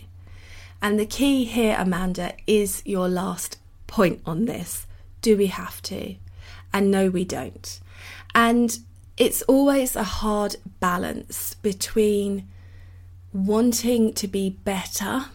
And 0.82 1.00
the 1.00 1.06
key 1.08 1.46
here, 1.46 1.76
Amanda, 1.78 2.34
is 2.46 2.84
your 2.86 3.10
last 3.10 3.58
point 3.88 4.22
on 4.26 4.46
this. 4.46 4.86
Do 5.22 5.36
we 5.38 5.48
have 5.48 5.82
to? 5.84 6.16
And 6.72 6.92
no, 6.92 7.10
we 7.10 7.26
don't. 7.26 7.80
And 8.36 8.78
it's 9.18 9.42
always 9.44 9.96
a 9.96 10.04
hard 10.04 10.56
balance 10.80 11.56
between 11.56 12.48
wanting 13.34 14.14
to 14.14 14.28
be 14.28 14.50
better 14.50 15.26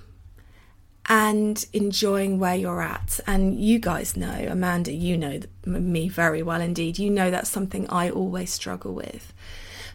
and 1.06 1.66
enjoying 1.72 2.38
where 2.38 2.54
you're 2.54 2.82
at. 2.82 3.20
And 3.26 3.60
you 3.60 3.78
guys 3.78 4.16
know, 4.16 4.46
Amanda, 4.48 4.92
you 4.92 5.16
know 5.16 5.40
me 5.64 6.08
very 6.08 6.42
well 6.42 6.60
indeed. 6.60 6.98
You 6.98 7.10
know 7.10 7.30
that's 7.30 7.50
something 7.50 7.88
I 7.88 8.10
always 8.10 8.52
struggle 8.52 8.94
with. 8.94 9.32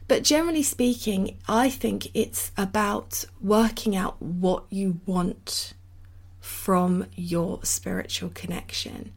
But 0.08 0.24
generally 0.24 0.64
speaking, 0.64 1.38
I 1.48 1.70
think 1.70 2.10
it's 2.16 2.52
about 2.58 3.26
working 3.42 3.96
out 3.96 4.22
what 4.22 4.66
you 4.70 5.00
want 5.06 5.74
from 6.40 7.06
your 7.16 7.60
spiritual 7.64 8.30
connection. 8.30 9.12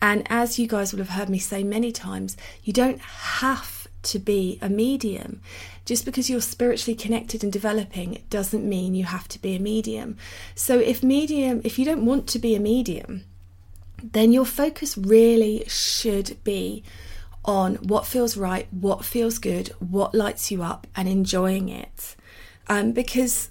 And 0.00 0.26
as 0.28 0.58
you 0.58 0.66
guys 0.66 0.92
will 0.92 0.98
have 0.98 1.10
heard 1.10 1.28
me 1.28 1.38
say 1.38 1.62
many 1.62 1.92
times, 1.92 2.36
you 2.64 2.72
don't 2.72 3.00
have 3.00 3.81
to 4.04 4.18
be 4.18 4.58
a 4.60 4.68
medium. 4.68 5.40
Just 5.84 6.04
because 6.04 6.30
you're 6.30 6.40
spiritually 6.40 6.96
connected 6.96 7.42
and 7.42 7.52
developing 7.52 8.22
doesn't 8.30 8.68
mean 8.68 8.94
you 8.94 9.04
have 9.04 9.28
to 9.28 9.40
be 9.40 9.54
a 9.54 9.60
medium. 9.60 10.16
So 10.54 10.78
if 10.78 11.02
medium, 11.02 11.60
if 11.64 11.78
you 11.78 11.84
don't 11.84 12.06
want 12.06 12.26
to 12.28 12.38
be 12.38 12.54
a 12.54 12.60
medium, 12.60 13.24
then 14.02 14.32
your 14.32 14.44
focus 14.44 14.96
really 14.98 15.64
should 15.68 16.36
be 16.44 16.82
on 17.44 17.74
what 17.76 18.06
feels 18.06 18.36
right, 18.36 18.68
what 18.72 19.04
feels 19.04 19.38
good, 19.38 19.68
what 19.78 20.14
lights 20.14 20.50
you 20.50 20.62
up, 20.62 20.86
and 20.94 21.08
enjoying 21.08 21.68
it. 21.68 22.16
Um, 22.68 22.92
because 22.92 23.50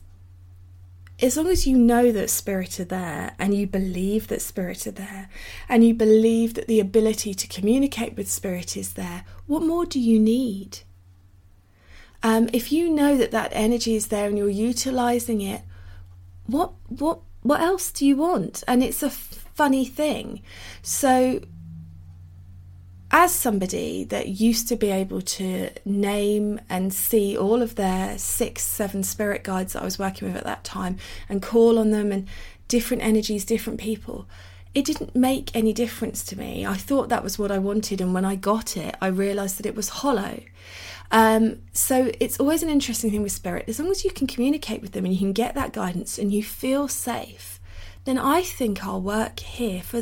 as 1.22 1.38
long 1.38 1.48
as 1.48 1.68
you 1.68 1.78
know 1.78 2.12
that 2.12 2.30
spirit 2.30 2.80
are 2.80 2.86
there 2.86 3.36
and 3.38 3.54
you 3.54 3.68
believe 3.68 4.28
that 4.28 4.42
spirit 4.42 4.88
are 4.88 4.92
there 4.92 5.30
and 5.70 5.86
you 5.86 5.94
believe 5.94 6.56
that 6.56 6.68
the 6.68 6.80
ability 6.80 7.34
to 7.34 7.48
communicate 7.48 8.16
with 8.16 8.30
spirit 8.30 8.76
is 8.76 8.94
there, 8.94 9.24
what 9.46 9.62
more 9.62 9.86
do 9.86 10.00
you 10.00 10.20
need? 10.20 10.80
Um, 12.24 12.50
if 12.54 12.72
you 12.72 12.90
know 12.90 13.18
that 13.18 13.32
that 13.32 13.52
energy 13.54 13.96
is 13.96 14.08
there 14.08 14.28
and 14.28 14.38
you're 14.38 14.50
utilizing 14.50 15.42
it, 15.42 15.62
what 16.46 16.74
what 16.88 17.20
what 17.44 17.62
else 17.62 17.92
do 17.92 18.06
you 18.06 18.16
want? 18.16 18.64
And 18.68 18.84
it's 18.84 19.02
a 19.02 19.10
funny 19.10 19.86
thing. 19.86 20.42
So 20.82 21.42
as 23.12 23.34
somebody 23.34 24.06
that 24.06 24.28
used 24.30 24.68
to 24.70 24.76
be 24.76 24.90
able 24.90 25.22
to 25.22 25.70
name 25.84 26.60
and 26.70 26.94
see 26.94 27.38
all 27.38 27.62
of 27.62 27.76
their 27.76 28.18
six, 28.18 28.64
seven 28.64 29.04
spirit 29.04 29.44
guides 29.44 29.74
that 29.74 29.82
I 29.82 29.86
was 29.86 30.00
working 30.00 30.28
with 30.28 30.38
at 30.38 30.46
that 30.46 30.64
time 30.64 30.98
and 31.28 31.42
call 31.42 31.78
on 31.78 31.92
them 31.92 32.12
and 32.12 32.28
different 32.70 33.04
energies, 33.04 33.44
different 33.44 33.80
people, 33.80 34.28
it 34.74 34.86
didn't 34.86 35.14
make 35.14 35.54
any 35.54 35.74
difference 35.74 36.24
to 36.24 36.40
me. 36.40 36.66
I 36.66 36.76
thought 36.76 37.10
that 37.10 37.24
was 37.24 37.38
what 37.38 37.52
I 37.52 37.58
wanted, 37.58 38.00
and 38.00 38.14
when 38.14 38.24
I 38.24 38.36
got 38.36 38.78
it, 38.78 38.96
I 39.02 39.08
realised 39.08 39.60
that 39.60 39.66
it 39.66 39.76
was 39.76 39.90
hollow. 39.90 40.40
Um, 41.12 41.64
so 41.74 42.12
it's 42.22 42.40
always 42.40 42.64
an 42.64 42.70
interesting 42.70 43.12
thing 43.12 43.22
with 43.22 43.34
spirit. 43.34 43.66
As 43.68 43.80
long 43.80 43.92
as 43.92 44.06
you 44.06 44.12
can 44.12 44.28
communicate 44.28 44.82
with 44.82 44.94
them 44.94 45.04
and 45.04 45.14
you 45.14 45.20
can 45.20 45.34
get 45.34 45.56
that 45.56 45.74
guidance 45.74 46.18
and 46.18 46.32
you 46.32 46.42
feel 46.42 46.88
safe, 46.88 47.60
then 48.06 48.18
I 48.18 48.44
think 48.44 48.86
our 48.86 49.00
work 49.00 49.42
here 49.42 49.82
for 49.82 50.02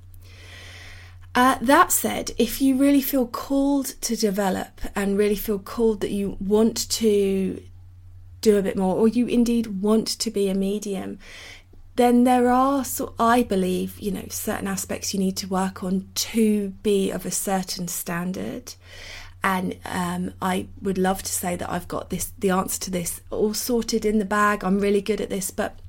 Uh, 1.33 1.57
that 1.61 1.91
said, 1.91 2.31
if 2.37 2.61
you 2.61 2.75
really 2.75 3.01
feel 3.01 3.25
called 3.25 3.85
to 4.01 4.15
develop 4.17 4.81
and 4.95 5.17
really 5.17 5.35
feel 5.35 5.59
called 5.59 6.01
that 6.01 6.11
you 6.11 6.35
want 6.41 6.89
to 6.89 7.63
do 8.41 8.57
a 8.57 8.61
bit 8.61 8.75
more, 8.75 8.95
or 8.95 9.07
you 9.07 9.27
indeed 9.27 9.81
want 9.81 10.07
to 10.07 10.29
be 10.29 10.49
a 10.49 10.53
medium, 10.53 11.17
then 11.95 12.25
there 12.25 12.49
are, 12.49 12.83
so 12.83 13.13
I 13.17 13.43
believe, 13.43 13.99
you 13.99 14.11
know, 14.11 14.25
certain 14.29 14.67
aspects 14.67 15.13
you 15.13 15.19
need 15.19 15.37
to 15.37 15.47
work 15.47 15.83
on 15.83 16.09
to 16.15 16.69
be 16.83 17.11
of 17.11 17.25
a 17.25 17.31
certain 17.31 17.87
standard. 17.87 18.73
And 19.43 19.77
um, 19.85 20.33
I 20.41 20.67
would 20.81 20.97
love 20.97 21.23
to 21.23 21.31
say 21.31 21.55
that 21.55 21.69
I've 21.69 21.87
got 21.87 22.09
this, 22.09 22.33
the 22.37 22.49
answer 22.49 22.79
to 22.81 22.91
this 22.91 23.21
all 23.29 23.53
sorted 23.53 24.05
in 24.05 24.19
the 24.19 24.25
bag. 24.25 24.63
I'm 24.63 24.79
really 24.79 25.01
good 25.01 25.21
at 25.21 25.29
this, 25.29 25.49
but 25.49 25.79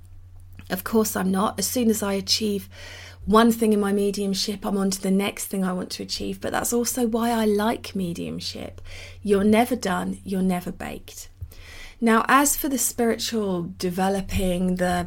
of 0.71 0.85
course 0.85 1.17
I'm 1.17 1.31
not. 1.31 1.59
As 1.59 1.67
soon 1.67 1.91
as 1.91 2.03
I 2.03 2.15
achieve 2.15 2.69
one 3.25 3.53
thing 3.53 3.73
in 3.73 3.81
my 3.81 3.93
mediumship, 3.93 4.65
I'm 4.67 4.77
on 4.77 4.91
to 4.91 5.01
the 5.01 5.11
next 5.11 5.47
thing 5.47 5.65
I 5.65 5.73
want 5.73 5.91
to 5.91 6.03
achieve. 6.03 6.41
But 6.41 6.53
that's 6.53 6.73
also 6.73 7.07
why 7.07 7.31
I 7.31 7.45
like 7.45 7.95
mediumship. 7.95 8.81
You're 9.23 9.45
never 9.45 9.77
done, 9.77 10.19
you're 10.25 10.43
never 10.43 10.73
baked. 10.73 11.29
Now, 12.01 12.25
as 12.27 12.57
for 12.57 12.69
the 12.69 12.79
spiritual 12.79 13.73
developing, 13.79 14.77
the 14.77 15.07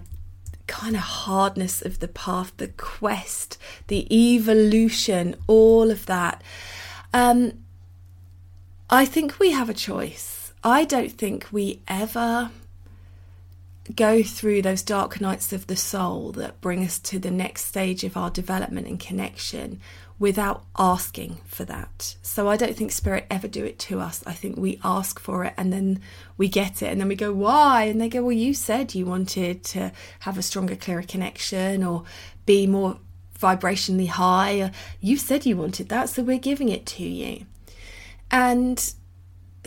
kind 0.67 0.95
of 0.95 1.01
hardness 1.01 1.81
of 1.81 1.99
the 1.99 2.07
path, 2.07 2.53
the 2.57 2.69
quest, 2.69 3.57
the 3.87 4.07
evolution, 4.13 5.35
all 5.47 5.91
of 5.91 6.05
that, 6.05 6.41
um, 7.13 7.51
I 8.89 9.05
think 9.05 9.39
we 9.39 9.51
have 9.51 9.69
a 9.69 9.73
choice. 9.73 10.53
I 10.63 10.85
don't 10.85 11.11
think 11.11 11.47
we 11.51 11.81
ever 11.87 12.51
go 13.93 14.23
through 14.23 14.61
those 14.61 14.81
dark 14.81 15.21
nights 15.21 15.53
of 15.53 15.67
the 15.67 15.75
soul 15.75 16.31
that 16.33 16.61
bring 16.61 16.83
us 16.83 16.97
to 16.99 17.19
the 17.19 17.31
next 17.31 17.65
stage 17.65 18.03
of 18.03 18.17
our 18.17 18.29
development 18.29 18.87
and 18.87 18.99
connection 18.99 19.79
without 20.17 20.63
asking 20.77 21.37
for 21.45 21.65
that. 21.65 22.15
So 22.21 22.47
I 22.47 22.57
don't 22.57 22.75
think 22.75 22.91
spirit 22.91 23.27
ever 23.29 23.47
do 23.47 23.65
it 23.65 23.77
to 23.79 23.99
us. 23.99 24.23
I 24.25 24.33
think 24.33 24.57
we 24.57 24.79
ask 24.83 25.19
for 25.19 25.43
it 25.43 25.53
and 25.57 25.71
then 25.71 25.99
we 26.37 26.47
get 26.47 26.81
it 26.81 26.87
and 26.87 26.99
then 26.99 27.09
we 27.09 27.15
go 27.15 27.33
why 27.33 27.83
and 27.83 27.99
they 27.99 28.09
go 28.09 28.23
well 28.23 28.31
you 28.31 28.53
said 28.53 28.95
you 28.95 29.05
wanted 29.05 29.63
to 29.65 29.91
have 30.21 30.37
a 30.37 30.41
stronger 30.41 30.75
clearer 30.75 31.03
connection 31.03 31.83
or 31.83 32.05
be 32.45 32.65
more 32.65 32.97
vibrationally 33.39 34.07
high. 34.07 34.71
You 35.01 35.17
said 35.17 35.45
you 35.45 35.57
wanted 35.57 35.89
that 35.89 36.09
so 36.09 36.23
we're 36.23 36.39
giving 36.39 36.69
it 36.69 36.85
to 36.87 37.03
you. 37.03 37.45
And 38.31 38.93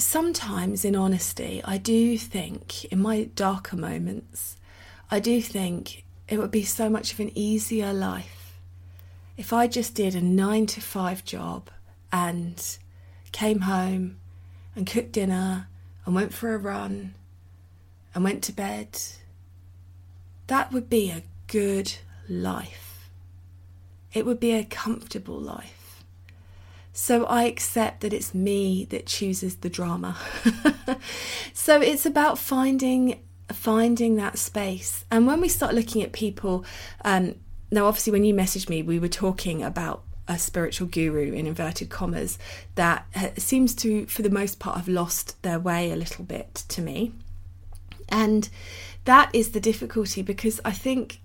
sometimes, 0.02 0.84
in 0.84 0.94
honesty, 0.96 1.60
I 1.64 1.78
do 1.78 2.18
think, 2.18 2.84
in 2.86 3.00
my 3.00 3.24
darker 3.34 3.76
moments, 3.76 4.56
I 5.10 5.20
do 5.20 5.40
think 5.40 6.04
it 6.28 6.38
would 6.38 6.50
be 6.50 6.64
so 6.64 6.90
much 6.90 7.12
of 7.12 7.20
an 7.20 7.30
easier 7.34 7.92
life 7.92 8.60
if 9.36 9.52
I 9.52 9.68
just 9.68 9.94
did 9.94 10.14
a 10.14 10.20
nine 10.20 10.66
to 10.66 10.80
five 10.80 11.24
job 11.24 11.70
and 12.12 12.78
came 13.30 13.60
home 13.60 14.18
and 14.74 14.86
cooked 14.86 15.12
dinner 15.12 15.68
and 16.04 16.14
went 16.14 16.34
for 16.34 16.54
a 16.54 16.58
run 16.58 17.14
and 18.14 18.24
went 18.24 18.42
to 18.44 18.52
bed. 18.52 18.98
That 20.48 20.72
would 20.72 20.90
be 20.90 21.10
a 21.10 21.22
good 21.46 21.94
life. 22.28 23.10
It 24.12 24.26
would 24.26 24.40
be 24.40 24.52
a 24.52 24.64
comfortable 24.64 25.38
life. 25.38 25.77
So 26.98 27.26
I 27.26 27.44
accept 27.44 28.00
that 28.00 28.12
it's 28.12 28.34
me 28.34 28.84
that 28.86 29.06
chooses 29.06 29.54
the 29.54 29.70
drama. 29.70 30.16
so 31.52 31.80
it's 31.80 32.04
about 32.04 32.38
finding 32.38 33.22
finding 33.52 34.16
that 34.16 34.36
space. 34.36 35.04
And 35.08 35.24
when 35.24 35.40
we 35.40 35.48
start 35.48 35.74
looking 35.74 36.02
at 36.02 36.10
people, 36.10 36.64
um, 37.04 37.36
now 37.70 37.86
obviously 37.86 38.12
when 38.12 38.24
you 38.24 38.34
messaged 38.34 38.68
me, 38.68 38.82
we 38.82 38.98
were 38.98 39.06
talking 39.06 39.62
about 39.62 40.02
a 40.26 40.40
spiritual 40.40 40.88
guru 40.88 41.32
in 41.32 41.46
inverted 41.46 41.88
commas 41.88 42.36
that 42.74 43.06
seems 43.38 43.76
to, 43.76 44.04
for 44.06 44.22
the 44.22 44.28
most 44.28 44.58
part, 44.58 44.76
have 44.76 44.88
lost 44.88 45.40
their 45.42 45.60
way 45.60 45.92
a 45.92 45.96
little 45.96 46.24
bit 46.24 46.52
to 46.68 46.82
me. 46.82 47.12
And 48.08 48.48
that 49.04 49.32
is 49.32 49.52
the 49.52 49.60
difficulty 49.60 50.22
because 50.22 50.60
I 50.64 50.72
think 50.72 51.20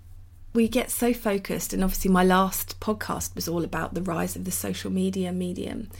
we 0.54 0.68
get 0.68 0.90
so 0.90 1.12
focused, 1.12 1.72
and 1.72 1.82
obviously, 1.82 2.10
my 2.10 2.24
last 2.24 2.78
podcast 2.78 3.34
was 3.34 3.48
all 3.48 3.64
about 3.64 3.94
the 3.94 4.02
rise 4.02 4.36
of 4.36 4.44
the 4.44 4.52
social 4.52 4.90
media 4.90 5.32
medium. 5.32 5.90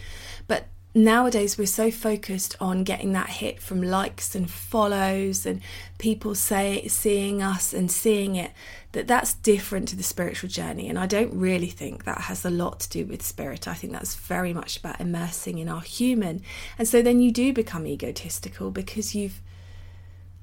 But 0.46 0.68
nowadays, 0.94 1.58
we're 1.58 1.66
so 1.66 1.90
focused 1.90 2.54
on 2.60 2.84
getting 2.84 3.12
that 3.12 3.28
hit 3.28 3.60
from 3.60 3.82
likes 3.82 4.36
and 4.36 4.48
follows 4.48 5.44
and 5.44 5.60
people 5.98 6.36
say 6.36 6.86
seeing 6.86 7.42
us 7.42 7.72
and 7.74 7.90
seeing 7.90 8.36
it 8.36 8.52
that 8.92 9.08
that's 9.08 9.34
different 9.34 9.88
to 9.88 9.96
the 9.96 10.04
spiritual 10.04 10.48
journey. 10.48 10.88
And 10.88 11.00
I 11.00 11.06
don't 11.06 11.34
really 11.34 11.66
think 11.66 12.04
that 12.04 12.22
has 12.22 12.44
a 12.44 12.50
lot 12.50 12.78
to 12.80 12.88
do 12.88 13.06
with 13.06 13.22
spirit. 13.22 13.66
I 13.66 13.74
think 13.74 13.92
that's 13.92 14.14
very 14.14 14.54
much 14.54 14.76
about 14.76 15.00
immersing 15.00 15.58
in 15.58 15.68
our 15.68 15.80
human. 15.80 16.42
And 16.78 16.86
so 16.86 17.02
then 17.02 17.18
you 17.18 17.32
do 17.32 17.52
become 17.52 17.88
egotistical 17.88 18.70
because 18.70 19.16
you've 19.16 19.42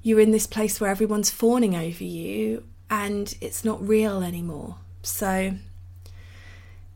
you're 0.04 0.20
in 0.20 0.32
this 0.32 0.48
place 0.48 0.80
where 0.80 0.90
everyone's 0.90 1.30
fawning 1.30 1.76
over 1.76 2.02
you 2.02 2.64
and 2.92 3.34
it's 3.40 3.64
not 3.64 3.88
real 3.88 4.22
anymore. 4.22 4.76
So, 5.02 5.54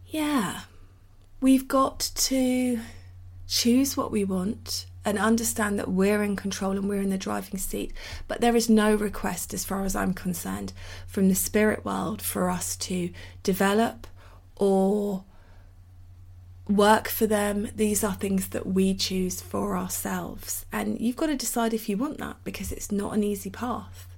yeah, 0.08 0.60
we've 1.40 1.66
got 1.66 2.10
to 2.14 2.80
choose 3.48 3.96
what 3.96 4.12
we 4.12 4.22
want 4.22 4.84
and 5.06 5.18
understand 5.18 5.78
that 5.78 5.88
we're 5.88 6.22
in 6.22 6.36
control 6.36 6.72
and 6.72 6.86
we're 6.86 7.00
in 7.00 7.08
the 7.08 7.16
driving 7.16 7.58
seat. 7.58 7.94
But 8.28 8.42
there 8.42 8.54
is 8.54 8.68
no 8.68 8.94
request, 8.94 9.54
as 9.54 9.64
far 9.64 9.84
as 9.84 9.96
I'm 9.96 10.12
concerned, 10.12 10.74
from 11.06 11.30
the 11.30 11.34
spirit 11.34 11.82
world 11.82 12.20
for 12.20 12.50
us 12.50 12.76
to 12.76 13.08
develop 13.42 14.06
or 14.54 15.24
work 16.68 17.08
for 17.08 17.26
them. 17.26 17.70
These 17.74 18.04
are 18.04 18.14
things 18.14 18.48
that 18.48 18.66
we 18.66 18.92
choose 18.92 19.40
for 19.40 19.78
ourselves. 19.78 20.66
And 20.70 21.00
you've 21.00 21.16
got 21.16 21.28
to 21.28 21.36
decide 21.36 21.72
if 21.72 21.88
you 21.88 21.96
want 21.96 22.18
that 22.18 22.36
because 22.44 22.70
it's 22.70 22.92
not 22.92 23.14
an 23.14 23.24
easy 23.24 23.48
path. 23.48 24.08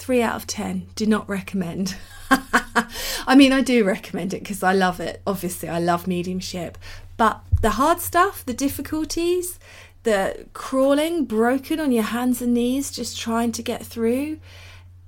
Three 0.00 0.22
out 0.22 0.34
of 0.34 0.46
10, 0.46 0.86
do 0.94 1.04
not 1.04 1.28
recommend. 1.28 1.94
I 2.30 3.34
mean, 3.36 3.52
I 3.52 3.60
do 3.60 3.84
recommend 3.84 4.32
it 4.32 4.40
because 4.40 4.62
I 4.62 4.72
love 4.72 4.98
it. 4.98 5.20
Obviously, 5.26 5.68
I 5.68 5.78
love 5.78 6.06
mediumship. 6.06 6.78
But 7.18 7.42
the 7.60 7.72
hard 7.72 8.00
stuff, 8.00 8.42
the 8.42 8.54
difficulties, 8.54 9.58
the 10.04 10.46
crawling, 10.54 11.26
broken 11.26 11.78
on 11.78 11.92
your 11.92 12.04
hands 12.04 12.40
and 12.40 12.54
knees, 12.54 12.90
just 12.90 13.20
trying 13.20 13.52
to 13.52 13.62
get 13.62 13.84
through, 13.84 14.38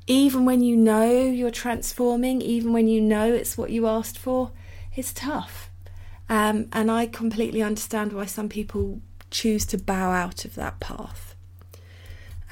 even 0.07 0.45
when 0.45 0.63
you 0.63 0.77
know 0.77 1.11
you're 1.11 1.51
transforming, 1.51 2.43
even 2.43 2.75
when 2.75 2.87
you 2.87 3.01
know 3.01 3.33
it's 3.33 3.57
what 3.57 3.71
you 3.71 3.87
asked 3.87 4.19
for, 4.19 4.51
it's 4.95 5.15
tough. 5.15 5.71
Um, 6.29 6.69
and 6.71 6.91
I 6.91 7.07
completely 7.07 7.63
understand 7.63 8.13
why 8.13 8.27
some 8.27 8.51
people 8.51 9.01
choose 9.31 9.65
to 9.65 9.79
bow 9.79 10.11
out 10.11 10.45
of 10.45 10.55
that 10.57 10.81
path. 10.81 11.35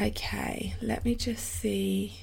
Okay, 0.00 0.74
let 0.80 1.04
me 1.04 1.14
just 1.14 1.44
see. 1.44 2.20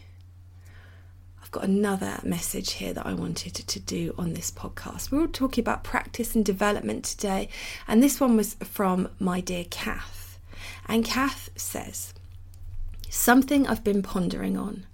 I've 1.47 1.51
got 1.51 1.63
another 1.63 2.19
message 2.23 2.73
here 2.73 2.91
that 2.91 3.07
I 3.07 3.13
wanted 3.13 3.53
to 3.55 3.79
do 3.79 4.13
on 4.17 4.33
this 4.33 4.51
podcast. 4.51 5.11
We're 5.11 5.21
all 5.21 5.27
talking 5.29 5.61
about 5.61 5.81
practice 5.81 6.35
and 6.35 6.43
development 6.43 7.05
today, 7.05 7.47
and 7.87 8.03
this 8.03 8.19
one 8.19 8.35
was 8.35 8.55
from 8.55 9.07
my 9.17 9.39
dear 9.39 9.63
Kath. 9.69 10.39
And 10.89 11.05
Kath 11.05 11.49
says, 11.55 12.13
Something 13.09 13.65
I've 13.65 13.81
been 13.81 14.03
pondering 14.03 14.57
on. 14.57 14.87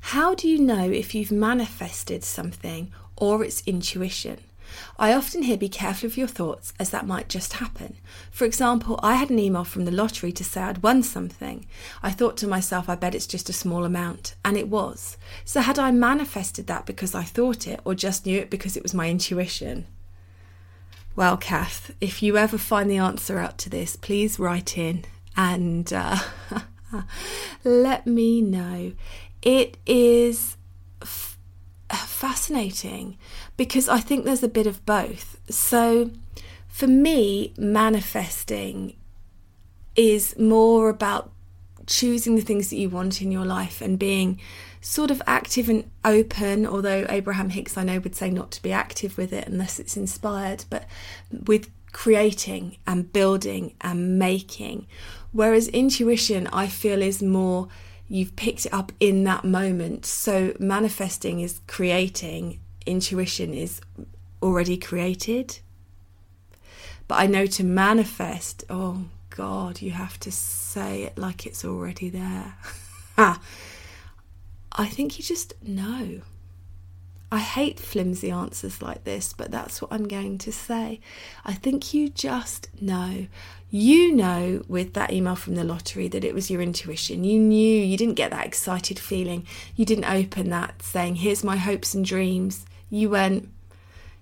How 0.00 0.34
do 0.34 0.48
you 0.48 0.58
know 0.58 0.90
if 0.90 1.14
you've 1.14 1.30
manifested 1.30 2.24
something 2.24 2.90
or 3.14 3.44
it's 3.44 3.62
intuition? 3.66 4.38
I 4.98 5.12
often 5.12 5.42
hear 5.42 5.56
be 5.56 5.68
careful 5.68 6.06
of 6.06 6.16
your 6.16 6.28
thoughts 6.28 6.72
as 6.78 6.90
that 6.90 7.06
might 7.06 7.28
just 7.28 7.54
happen. 7.54 7.96
For 8.30 8.44
example, 8.44 8.98
I 9.02 9.14
had 9.14 9.30
an 9.30 9.38
email 9.38 9.64
from 9.64 9.84
the 9.84 9.90
lottery 9.90 10.32
to 10.32 10.44
say 10.44 10.62
I'd 10.62 10.82
won 10.82 11.02
something. 11.02 11.66
I 12.02 12.10
thought 12.10 12.36
to 12.38 12.48
myself, 12.48 12.88
I 12.88 12.94
bet 12.94 13.14
it's 13.14 13.26
just 13.26 13.48
a 13.48 13.52
small 13.52 13.84
amount, 13.84 14.34
and 14.44 14.56
it 14.56 14.68
was. 14.68 15.16
So 15.44 15.60
had 15.60 15.78
I 15.78 15.90
manifested 15.90 16.66
that 16.66 16.86
because 16.86 17.14
I 17.14 17.22
thought 17.22 17.66
it 17.66 17.80
or 17.84 17.94
just 17.94 18.26
knew 18.26 18.38
it 18.38 18.50
because 18.50 18.76
it 18.76 18.82
was 18.82 18.94
my 18.94 19.08
intuition? 19.08 19.86
Well, 21.16 21.36
Kath, 21.36 21.90
if 22.00 22.22
you 22.22 22.36
ever 22.36 22.58
find 22.58 22.88
the 22.88 22.98
answer 22.98 23.38
out 23.38 23.58
to 23.58 23.70
this, 23.70 23.96
please 23.96 24.38
write 24.38 24.78
in 24.78 25.04
and 25.36 25.92
uh, 25.92 26.18
let 27.64 28.06
me 28.06 28.40
know. 28.40 28.92
It 29.42 29.78
is 29.86 30.56
Uh, 31.90 31.96
fascinating 31.96 33.16
because 33.56 33.88
I 33.88 34.00
think 34.00 34.24
there's 34.24 34.42
a 34.42 34.48
bit 34.48 34.66
of 34.66 34.84
both. 34.84 35.40
So, 35.48 36.10
for 36.68 36.86
me, 36.86 37.54
manifesting 37.56 38.94
is 39.96 40.38
more 40.38 40.90
about 40.90 41.32
choosing 41.86 42.36
the 42.36 42.42
things 42.42 42.68
that 42.70 42.76
you 42.76 42.90
want 42.90 43.22
in 43.22 43.32
your 43.32 43.46
life 43.46 43.80
and 43.80 43.98
being 43.98 44.38
sort 44.82 45.10
of 45.10 45.22
active 45.26 45.68
and 45.68 45.90
open. 46.04 46.66
Although 46.66 47.06
Abraham 47.08 47.50
Hicks, 47.50 47.78
I 47.78 47.84
know, 47.84 47.98
would 47.98 48.14
say 48.14 48.30
not 48.30 48.50
to 48.52 48.62
be 48.62 48.70
active 48.70 49.16
with 49.16 49.32
it 49.32 49.48
unless 49.48 49.80
it's 49.80 49.96
inspired, 49.96 50.66
but 50.68 50.84
with 51.46 51.70
creating 51.92 52.76
and 52.86 53.12
building 53.12 53.74
and 53.80 54.18
making. 54.18 54.86
Whereas 55.32 55.68
intuition, 55.68 56.46
I 56.48 56.68
feel, 56.68 57.02
is 57.02 57.22
more 57.22 57.68
you've 58.08 58.34
picked 58.36 58.66
it 58.66 58.72
up 58.72 58.92
in 59.00 59.24
that 59.24 59.44
moment. 59.44 60.06
So 60.06 60.54
manifesting 60.58 61.40
is 61.40 61.60
creating 61.66 62.60
intuition 62.86 63.52
is 63.52 63.80
already 64.42 64.76
created. 64.76 65.58
But 67.06 67.20
I 67.20 67.26
know 67.26 67.46
to 67.46 67.64
manifest, 67.64 68.64
oh 68.68 69.04
God, 69.30 69.80
you 69.82 69.92
have 69.92 70.18
to 70.20 70.32
say 70.32 71.02
it 71.04 71.18
like 71.18 71.46
it's 71.46 71.64
already 71.64 72.10
there. 72.10 72.54
I 73.18 74.86
think 74.86 75.18
you 75.18 75.24
just 75.24 75.54
know. 75.62 76.22
I 77.30 77.38
hate 77.38 77.78
flimsy 77.78 78.30
answers 78.30 78.80
like 78.80 79.04
this, 79.04 79.34
but 79.34 79.50
that's 79.50 79.82
what 79.82 79.92
I'm 79.92 80.08
going 80.08 80.38
to 80.38 80.52
say. 80.52 81.00
I 81.44 81.52
think 81.52 81.92
you 81.92 82.08
just 82.08 82.68
know. 82.80 83.26
You 83.70 84.14
know, 84.14 84.62
with 84.66 84.94
that 84.94 85.12
email 85.12 85.36
from 85.36 85.54
the 85.54 85.64
lottery, 85.64 86.08
that 86.08 86.24
it 86.24 86.34
was 86.34 86.50
your 86.50 86.62
intuition. 86.62 87.24
You 87.24 87.38
knew 87.38 87.82
you 87.82 87.98
didn't 87.98 88.14
get 88.14 88.30
that 88.30 88.46
excited 88.46 88.98
feeling. 88.98 89.46
You 89.76 89.84
didn't 89.84 90.06
open 90.10 90.48
that 90.50 90.82
saying, 90.82 91.16
Here's 91.16 91.44
my 91.44 91.56
hopes 91.56 91.92
and 91.92 92.02
dreams. 92.02 92.64
You 92.88 93.10
went, 93.10 93.50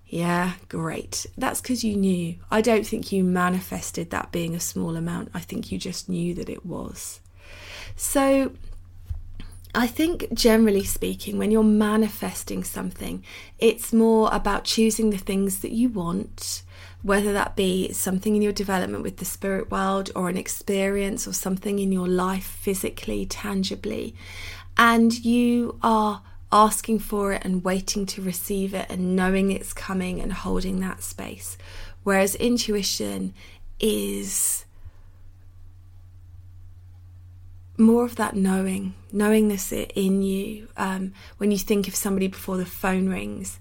yeah, 0.09 0.53
great. 0.69 1.27
That's 1.37 1.61
because 1.61 1.83
you 1.83 1.97
knew. 1.97 2.37
I 2.51 2.61
don't 2.61 2.87
think 2.87 3.11
you 3.11 3.25
manifested 3.25 4.11
that 4.11 4.31
being 4.33 4.55
a 4.55 4.61
small 4.61 4.97
amount. 4.97 5.31
I 5.35 5.40
think 5.40 5.73
you 5.73 5.79
just 5.79 6.09
knew 6.09 6.35
that 6.35 6.49
it 6.49 6.64
was. 6.64 7.21
So, 7.97 8.53
I 9.77 9.87
think 9.87 10.33
generally 10.33 10.85
speaking, 10.85 11.37
when 11.37 11.51
you're 11.51 11.62
manifesting 11.62 12.65
something, 12.65 13.23
it's 13.59 13.93
more 13.93 14.31
about 14.33 14.65
choosing 14.65 15.11
the 15.11 15.19
things 15.19 15.61
that 15.61 15.71
you 15.71 15.91
want, 15.91 16.62
whether 17.03 17.31
that 17.35 17.57
be 17.57 17.93
something 17.93 18.35
in 18.35 18.41
your 18.41 18.55
development 18.55 19.03
with 19.03 19.19
the 19.19 19.27
spirit 19.27 19.71
world 19.71 20.11
or 20.17 20.31
an 20.31 20.39
experience 20.39 21.29
or 21.29 21.35
something 21.35 21.79
in 21.79 21.93
your 21.93 22.09
life 22.09 22.47
physically, 22.47 23.27
tangibly. 23.27 24.15
And 24.79 25.23
you 25.23 25.79
are 25.83 26.23
asking 26.51 27.01
for 27.01 27.35
it 27.35 27.45
and 27.45 27.62
waiting 27.62 28.07
to 28.07 28.23
receive 28.23 28.73
it 28.73 28.87
and 28.89 29.15
knowing 29.15 29.51
it's 29.51 29.75
coming 29.75 30.21
and 30.21 30.33
holding 30.33 30.81
that 30.81 31.03
space. 31.03 31.59
Whereas 32.03 32.35
intuition 32.37 33.35
is 33.79 34.65
more 37.79 38.05
of 38.05 38.17
that 38.17 38.35
knowing, 38.35 38.95
knowing 39.12 39.49
this 39.49 39.73
in 39.73 40.23
you. 40.23 40.69
Um, 40.77 41.12
when 41.39 41.51
you 41.51 41.59
think 41.59 41.89
of 41.89 41.95
somebody 41.95 42.29
before 42.29 42.57
the 42.57 42.67
phone 42.67 43.09
rings, 43.09 43.59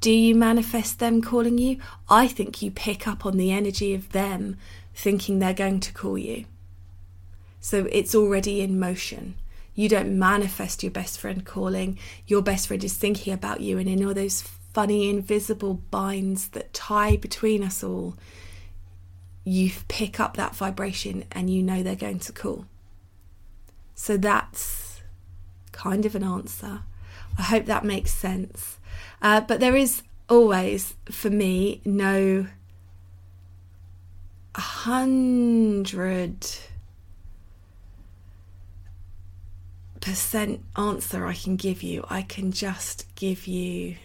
do 0.00 0.10
you 0.10 0.34
manifest 0.34 0.98
them 0.98 1.20
calling 1.20 1.58
you? 1.58 1.78
I 2.08 2.28
think 2.28 2.62
you 2.62 2.70
pick 2.70 3.08
up 3.08 3.26
on 3.26 3.36
the 3.36 3.50
energy 3.50 3.94
of 3.94 4.12
them 4.12 4.56
thinking 4.94 5.38
they're 5.38 5.52
going 5.52 5.80
to 5.80 5.92
call 5.92 6.16
you. 6.16 6.44
So 7.60 7.88
it's 7.90 8.14
already 8.14 8.60
in 8.60 8.78
motion. 8.78 9.34
You 9.74 9.88
don't 9.88 10.18
manifest 10.18 10.82
your 10.82 10.92
best 10.92 11.20
friend 11.20 11.44
calling. 11.44 11.98
Your 12.26 12.42
best 12.42 12.68
friend 12.68 12.82
is 12.82 12.94
thinking 12.94 13.32
about 13.32 13.60
you, 13.60 13.78
and 13.78 13.88
in 13.88 14.04
all 14.04 14.14
those 14.14 14.42
funny 14.72 15.08
invisible 15.08 15.74
binds 15.90 16.48
that 16.50 16.72
tie 16.72 17.16
between 17.16 17.62
us 17.62 17.82
all, 17.82 18.16
you 19.44 19.70
pick 19.88 20.20
up 20.20 20.36
that 20.36 20.54
vibration 20.54 21.24
and 21.32 21.48
you 21.50 21.62
know 21.62 21.82
they're 21.82 21.96
going 21.96 22.18
to 22.20 22.32
call. 22.32 22.66
So 24.00 24.16
that's 24.16 25.02
kind 25.72 26.06
of 26.06 26.14
an 26.14 26.22
answer. 26.22 26.82
I 27.36 27.42
hope 27.42 27.66
that 27.66 27.84
makes 27.84 28.12
sense. 28.14 28.78
Uh, 29.20 29.40
but 29.40 29.58
there 29.58 29.74
is 29.74 30.02
always, 30.28 30.94
for 31.10 31.30
me, 31.30 31.80
no 31.84 32.46
hundred 34.54 36.46
percent 40.00 40.64
answer 40.76 41.26
I 41.26 41.34
can 41.34 41.56
give 41.56 41.82
you. 41.82 42.04
I 42.08 42.22
can 42.22 42.52
just 42.52 43.12
give 43.16 43.48
you 43.48 43.96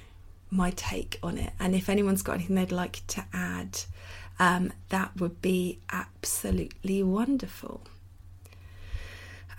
my 0.49 0.71
take 0.71 1.19
on 1.21 1.37
it. 1.37 1.53
And 1.59 1.75
if 1.75 1.87
anyone's 1.87 2.23
got 2.23 2.33
anything 2.33 2.55
they'd 2.55 2.71
like 2.71 3.05
to 3.07 3.25
add, 3.31 3.81
um, 4.39 4.73
that 4.89 5.11
would 5.19 5.39
be 5.39 5.77
absolutely 5.91 7.03
wonderful. 7.03 7.81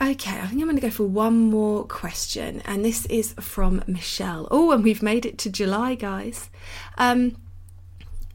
Okay, 0.00 0.38
I 0.38 0.46
think 0.46 0.60
I'm 0.60 0.66
going 0.66 0.74
to 0.74 0.82
go 0.82 0.90
for 0.90 1.04
one 1.04 1.50
more 1.50 1.84
question, 1.84 2.62
and 2.64 2.84
this 2.84 3.06
is 3.06 3.32
from 3.34 3.84
Michelle. 3.86 4.48
Oh, 4.50 4.72
and 4.72 4.82
we've 4.82 5.02
made 5.02 5.24
it 5.24 5.38
to 5.38 5.50
July, 5.50 5.94
guys. 5.94 6.50
Um, 6.98 7.36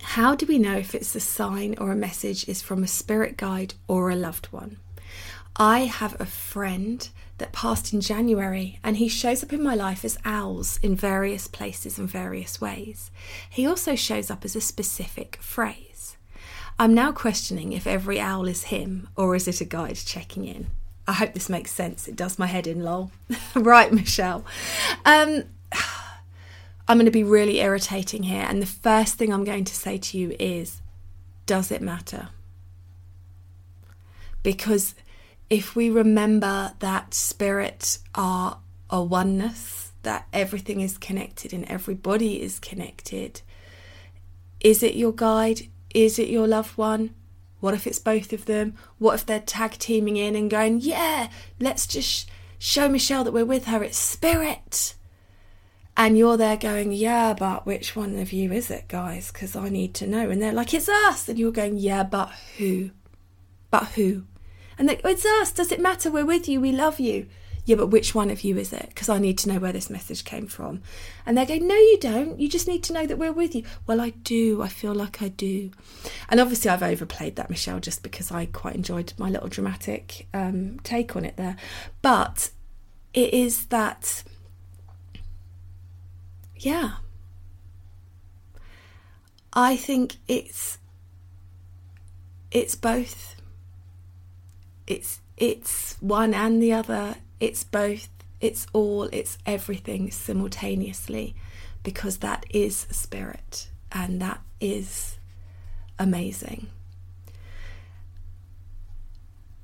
how 0.02 0.36
do 0.36 0.46
we 0.46 0.58
know 0.58 0.78
if 0.78 0.96
it's 0.96 1.16
a 1.16 1.20
sign 1.20 1.76
or 1.78 1.92
a 1.92 1.98
message 1.98 2.48
is 2.48 2.62
from 2.62 2.82
a 2.82 2.88
spirit 2.88 3.36
guide 3.36 3.74
or 3.90 4.10
a 4.10 4.16
loved 4.16 4.48
one? 4.48 4.78
I 5.58 5.82
have 5.82 6.20
a 6.20 6.26
friend 6.26 7.08
that 7.40 7.52
passed 7.52 7.94
in 7.94 8.00
January, 8.00 8.80
and 8.82 8.96
he 8.96 9.10
shows 9.10 9.44
up 9.44 9.52
in 9.52 9.62
my 9.62 9.76
life 9.76 10.06
as 10.06 10.18
owls 10.24 10.80
in 10.82 10.96
various 10.96 11.48
places 11.48 12.00
and 12.00 12.10
various 12.10 12.62
ways. 12.62 13.12
He 13.50 13.68
also 13.68 13.96
shows 13.96 14.32
up 14.32 14.46
as 14.46 14.56
a 14.56 14.62
specific 14.62 15.38
phrase. 15.42 16.16
I'm 16.80 16.94
now 16.94 17.12
questioning 17.12 17.74
if 17.74 17.86
every 17.86 18.22
owl 18.22 18.48
is 18.48 18.64
him 18.64 19.10
or 19.18 19.36
is 19.36 19.50
it 19.50 19.60
a 19.60 19.66
guide 19.66 19.98
checking 19.98 20.46
in. 20.46 20.68
I 21.10 21.14
hope 21.14 21.34
this 21.34 21.50
makes 21.50 21.72
sense. 21.72 22.08
It 22.08 22.16
does 22.16 22.38
my 22.38 22.46
head 22.46 22.68
in, 22.68 22.84
lol. 22.84 23.10
right, 23.56 23.92
Michelle. 23.92 24.46
Um, 25.06 25.44
I'm 26.88 26.98
going 26.98 27.06
to 27.06 27.12
be 27.12 27.24
really 27.24 27.62
irritating 27.62 28.22
here, 28.22 28.46
and 28.48 28.62
the 28.62 28.68
first 28.68 29.16
thing 29.16 29.34
I'm 29.34 29.44
going 29.44 29.66
to 29.66 29.74
say 29.74 29.98
to 29.98 30.18
you 30.20 30.36
is 30.40 30.84
does 31.48 31.72
it 31.72 31.82
matter? 31.82 32.30
Because 34.44 34.94
if 35.50 35.76
we 35.76 35.90
remember 35.90 36.74
that 36.78 37.16
spirit 37.16 37.98
are 38.14 38.60
a 38.92 39.02
oneness, 39.02 39.92
that 40.04 40.28
everything 40.32 40.80
is 40.80 41.00
connected 41.00 41.54
and 41.54 41.66
everybody 41.66 42.40
is 42.40 42.60
connected, 42.60 43.42
is 44.60 44.84
it 44.84 44.94
your 44.94 45.12
guide? 45.12 45.62
Is 45.96 46.20
it 46.20 46.28
your 46.28 46.48
loved 46.48 46.78
one? 46.78 47.16
What 47.60 47.74
if 47.74 47.86
it's 47.86 48.00
both 48.00 48.32
of 48.34 48.46
them? 48.46 48.76
What 48.98 49.16
if 49.16 49.26
they're 49.26 49.40
tag 49.40 49.72
teaming 49.72 50.18
in 50.18 50.36
and 50.36 50.50
going, 50.50 50.80
yeah, 50.82 51.30
let's 51.60 51.86
just 51.86 52.30
show 52.58 52.88
Michelle 52.88 53.24
that 53.24 53.34
we're 53.34 53.46
with 53.46 53.66
her? 53.66 53.84
It's 53.84 53.98
spirit. 53.98 54.96
And 55.98 56.18
you're 56.18 56.38
there 56.38 56.56
going, 56.56 56.94
yeah, 56.94 57.34
but 57.34 57.66
which 57.66 57.96
one 57.96 58.18
of 58.18 58.32
you 58.32 58.54
is 58.54 58.72
it, 58.72 58.88
guys? 58.88 59.32
Because 59.32 59.56
I 59.56 59.68
need 59.68 59.94
to 59.96 60.08
know. 60.08 60.30
And 60.30 60.42
they're 60.42 60.54
like, 60.54 60.74
it's 60.74 60.88
us. 60.88 61.28
And 61.28 61.38
you're 61.38 61.52
going, 61.52 61.78
yeah, 61.78 62.04
but 62.04 62.32
who? 62.58 62.92
But 63.70 63.88
who? 63.90 64.24
And 64.78 64.88
they, 64.88 65.02
it's 65.04 65.26
us. 65.26 65.52
Does 65.52 65.74
it 65.74 65.82
matter? 65.82 66.10
We're 66.10 66.26
with 66.26 66.48
you. 66.48 66.62
We 66.62 66.72
love 66.72 67.02
you. 67.02 67.28
Yeah, 67.70 67.76
but 67.76 67.92
which 67.92 68.16
one 68.16 68.32
of 68.32 68.42
you 68.44 68.58
is 68.58 68.74
it? 68.74 68.88
Because 68.90 69.10
I 69.10 69.20
need 69.20 69.38
to 69.38 69.48
know 69.48 69.60
where 69.60 69.72
this 69.72 69.92
message 69.92 70.24
came 70.24 70.48
from. 70.48 70.82
And 71.24 71.38
they 71.38 71.46
go, 71.46 71.56
No, 71.64 71.76
you 71.76 72.00
don't. 72.02 72.40
You 72.40 72.50
just 72.50 72.68
need 72.68 72.82
to 72.86 72.94
know 72.94 73.06
that 73.06 73.20
we're 73.20 73.32
with 73.32 73.54
you. 73.54 73.64
Well, 73.86 74.02
I 74.02 74.10
do. 74.10 74.64
I 74.64 74.68
feel 74.68 74.96
like 74.96 75.22
I 75.22 75.28
do. 75.28 75.70
And 76.30 76.40
obviously, 76.40 76.72
I've 76.72 76.82
overplayed 76.82 77.36
that, 77.36 77.48
Michelle, 77.48 77.80
just 77.80 78.02
because 78.02 78.32
I 78.32 78.48
quite 78.48 78.74
enjoyed 78.74 79.14
my 79.20 79.30
little 79.30 79.50
dramatic 79.50 80.26
um, 80.34 80.80
take 80.80 81.16
on 81.16 81.24
it 81.24 81.38
there. 81.38 81.58
But 82.02 82.50
it 83.14 83.36
is 83.36 83.68
that 83.68 84.24
Yeah. 86.56 86.94
I 89.54 89.76
think 89.76 90.16
it's 90.28 90.80
it's 92.50 92.74
both. 92.74 93.36
It's 94.88 95.22
it's 95.38 95.98
one 96.00 96.34
and 96.34 96.64
the 96.64 96.74
other. 96.74 97.18
It's 97.40 97.64
both. 97.64 98.10
It's 98.40 98.68
all. 98.74 99.04
It's 99.12 99.38
everything 99.46 100.12
simultaneously 100.12 101.36
because 101.84 102.18
that 102.18 102.46
is 102.50 102.88
spirit 102.92 103.70
and 103.92 104.22
that 104.22 104.42
is 104.60 105.18
amazing. 105.98 106.68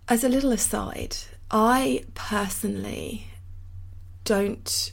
As 0.08 0.24
a 0.24 0.30
little 0.30 0.52
aside, 0.52 1.18
I 1.50 2.06
personally 2.14 3.28
don't 4.24 4.92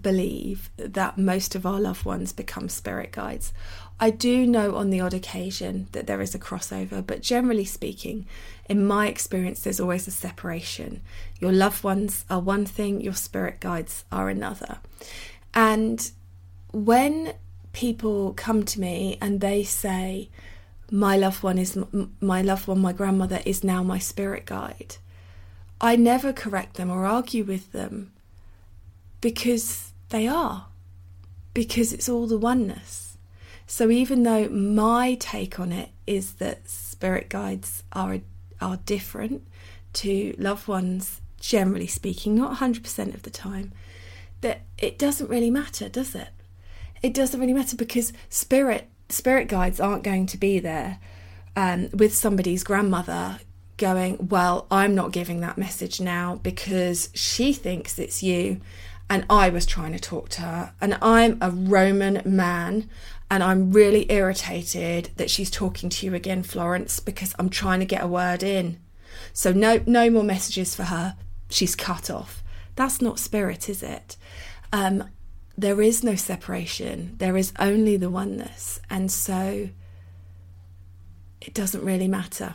believe 0.00 0.70
that 0.76 1.18
most 1.18 1.54
of 1.54 1.66
our 1.66 1.80
loved 1.80 2.04
ones 2.04 2.32
become 2.32 2.68
spirit 2.68 3.12
guides. 3.12 3.52
I 4.02 4.08
do 4.08 4.46
know 4.46 4.76
on 4.76 4.88
the 4.88 5.00
odd 5.00 5.12
occasion 5.12 5.88
that 5.92 6.06
there 6.06 6.22
is 6.22 6.34
a 6.34 6.38
crossover, 6.38 7.06
but 7.06 7.20
generally 7.20 7.66
speaking, 7.66 8.26
in 8.66 8.86
my 8.86 9.08
experience, 9.08 9.60
there's 9.60 9.78
always 9.78 10.08
a 10.08 10.10
separation. 10.10 11.02
Your 11.38 11.52
loved 11.52 11.84
ones 11.84 12.24
are 12.30 12.40
one 12.40 12.64
thing, 12.64 13.02
your 13.02 13.12
spirit 13.12 13.60
guides 13.60 14.04
are 14.10 14.30
another. 14.30 14.78
And 15.52 16.10
when 16.72 17.34
people 17.74 18.32
come 18.32 18.64
to 18.64 18.80
me 18.80 19.18
and 19.20 19.42
they 19.42 19.64
say, 19.64 20.30
my 20.90 21.18
loved 21.18 21.42
one 21.42 21.58
is 21.58 21.78
my 22.20 22.40
loved 22.40 22.66
one, 22.68 22.80
my 22.80 22.94
grandmother 22.94 23.40
is 23.44 23.62
now 23.62 23.82
my 23.82 23.98
spirit 23.98 24.46
guide. 24.46 24.96
I 25.78 25.96
never 25.96 26.32
correct 26.32 26.74
them 26.74 26.90
or 26.90 27.04
argue 27.04 27.44
with 27.44 27.72
them 27.72 28.12
because 29.20 29.92
they 30.08 30.26
are, 30.26 30.68
because 31.52 31.92
it's 31.92 32.08
all 32.08 32.26
the 32.26 32.38
oneness. 32.38 33.09
So 33.70 33.88
even 33.88 34.24
though 34.24 34.48
my 34.48 35.14
take 35.20 35.60
on 35.60 35.70
it 35.70 35.90
is 36.04 36.34
that 36.34 36.68
spirit 36.68 37.28
guides 37.28 37.84
are 37.92 38.18
are 38.60 38.78
different 38.78 39.46
to 39.92 40.34
loved 40.38 40.66
ones, 40.66 41.20
generally 41.38 41.86
speaking, 41.86 42.34
not 42.34 42.58
100% 42.58 43.14
of 43.14 43.22
the 43.22 43.30
time, 43.30 43.70
that 44.40 44.62
it 44.76 44.98
doesn't 44.98 45.30
really 45.30 45.50
matter, 45.50 45.88
does 45.88 46.16
it? 46.16 46.30
It 47.00 47.14
doesn't 47.14 47.38
really 47.38 47.52
matter 47.52 47.76
because 47.76 48.12
spirit 48.28 48.88
spirit 49.08 49.46
guides 49.46 49.78
aren't 49.78 50.02
going 50.02 50.26
to 50.26 50.36
be 50.36 50.58
there 50.58 50.98
um, 51.54 51.90
with 51.94 52.12
somebody's 52.12 52.64
grandmother 52.64 53.38
going, 53.76 54.26
Well, 54.28 54.66
I'm 54.68 54.96
not 54.96 55.12
giving 55.12 55.42
that 55.42 55.56
message 55.56 56.00
now 56.00 56.40
because 56.42 57.08
she 57.14 57.52
thinks 57.52 58.00
it's 58.00 58.20
you 58.20 58.60
and 59.10 59.26
I 59.28 59.48
was 59.48 59.66
trying 59.66 59.92
to 59.92 59.98
talk 59.98 60.28
to 60.30 60.42
her, 60.42 60.72
and 60.80 60.96
I'm 61.02 61.36
a 61.40 61.50
Roman 61.50 62.22
man, 62.24 62.88
and 63.30 63.42
I'm 63.42 63.70
really 63.70 64.10
irritated 64.10 65.10
that 65.16 65.30
she's 65.30 65.50
talking 65.50 65.88
to 65.88 66.06
you 66.06 66.14
again, 66.14 66.42
Florence, 66.42 66.98
because 66.98 67.34
I'm 67.38 67.48
trying 67.48 67.78
to 67.78 67.86
get 67.86 68.02
a 68.02 68.08
word 68.08 68.42
in. 68.42 68.80
So 69.32 69.52
no, 69.52 69.80
no 69.86 70.10
more 70.10 70.24
messages 70.24 70.74
for 70.74 70.84
her. 70.84 71.16
She's 71.48 71.76
cut 71.76 72.10
off. 72.10 72.42
That's 72.74 73.00
not 73.00 73.20
spirit, 73.20 73.68
is 73.68 73.82
it? 73.82 74.16
Um, 74.72 75.08
there 75.56 75.80
is 75.80 76.02
no 76.02 76.16
separation. 76.16 77.14
There 77.18 77.36
is 77.36 77.52
only 77.58 77.96
the 77.96 78.10
oneness, 78.10 78.80
and 78.88 79.12
so 79.12 79.68
it 81.40 81.54
doesn't 81.54 81.84
really 81.84 82.08
matter. 82.08 82.54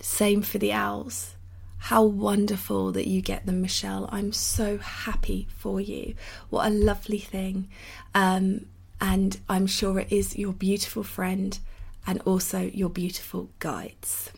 Same 0.00 0.42
for 0.42 0.58
the 0.58 0.72
owls. 0.72 1.36
How 1.78 2.02
wonderful 2.02 2.92
that 2.92 3.06
you 3.06 3.22
get 3.22 3.46
them, 3.46 3.62
Michelle. 3.62 4.08
I'm 4.10 4.32
so 4.32 4.78
happy 4.78 5.46
for 5.56 5.80
you. 5.80 6.14
What 6.50 6.66
a 6.66 6.70
lovely 6.74 7.18
thing. 7.18 7.68
Um, 8.14 8.66
and 9.00 9.38
I'm 9.48 9.66
sure 9.66 9.98
it 9.98 10.12
is 10.12 10.36
your 10.36 10.52
beautiful 10.52 11.02
friend 11.02 11.58
and 12.06 12.20
also 12.24 12.60
your 12.60 12.88
beautiful 12.88 13.50
guides. 13.58 14.30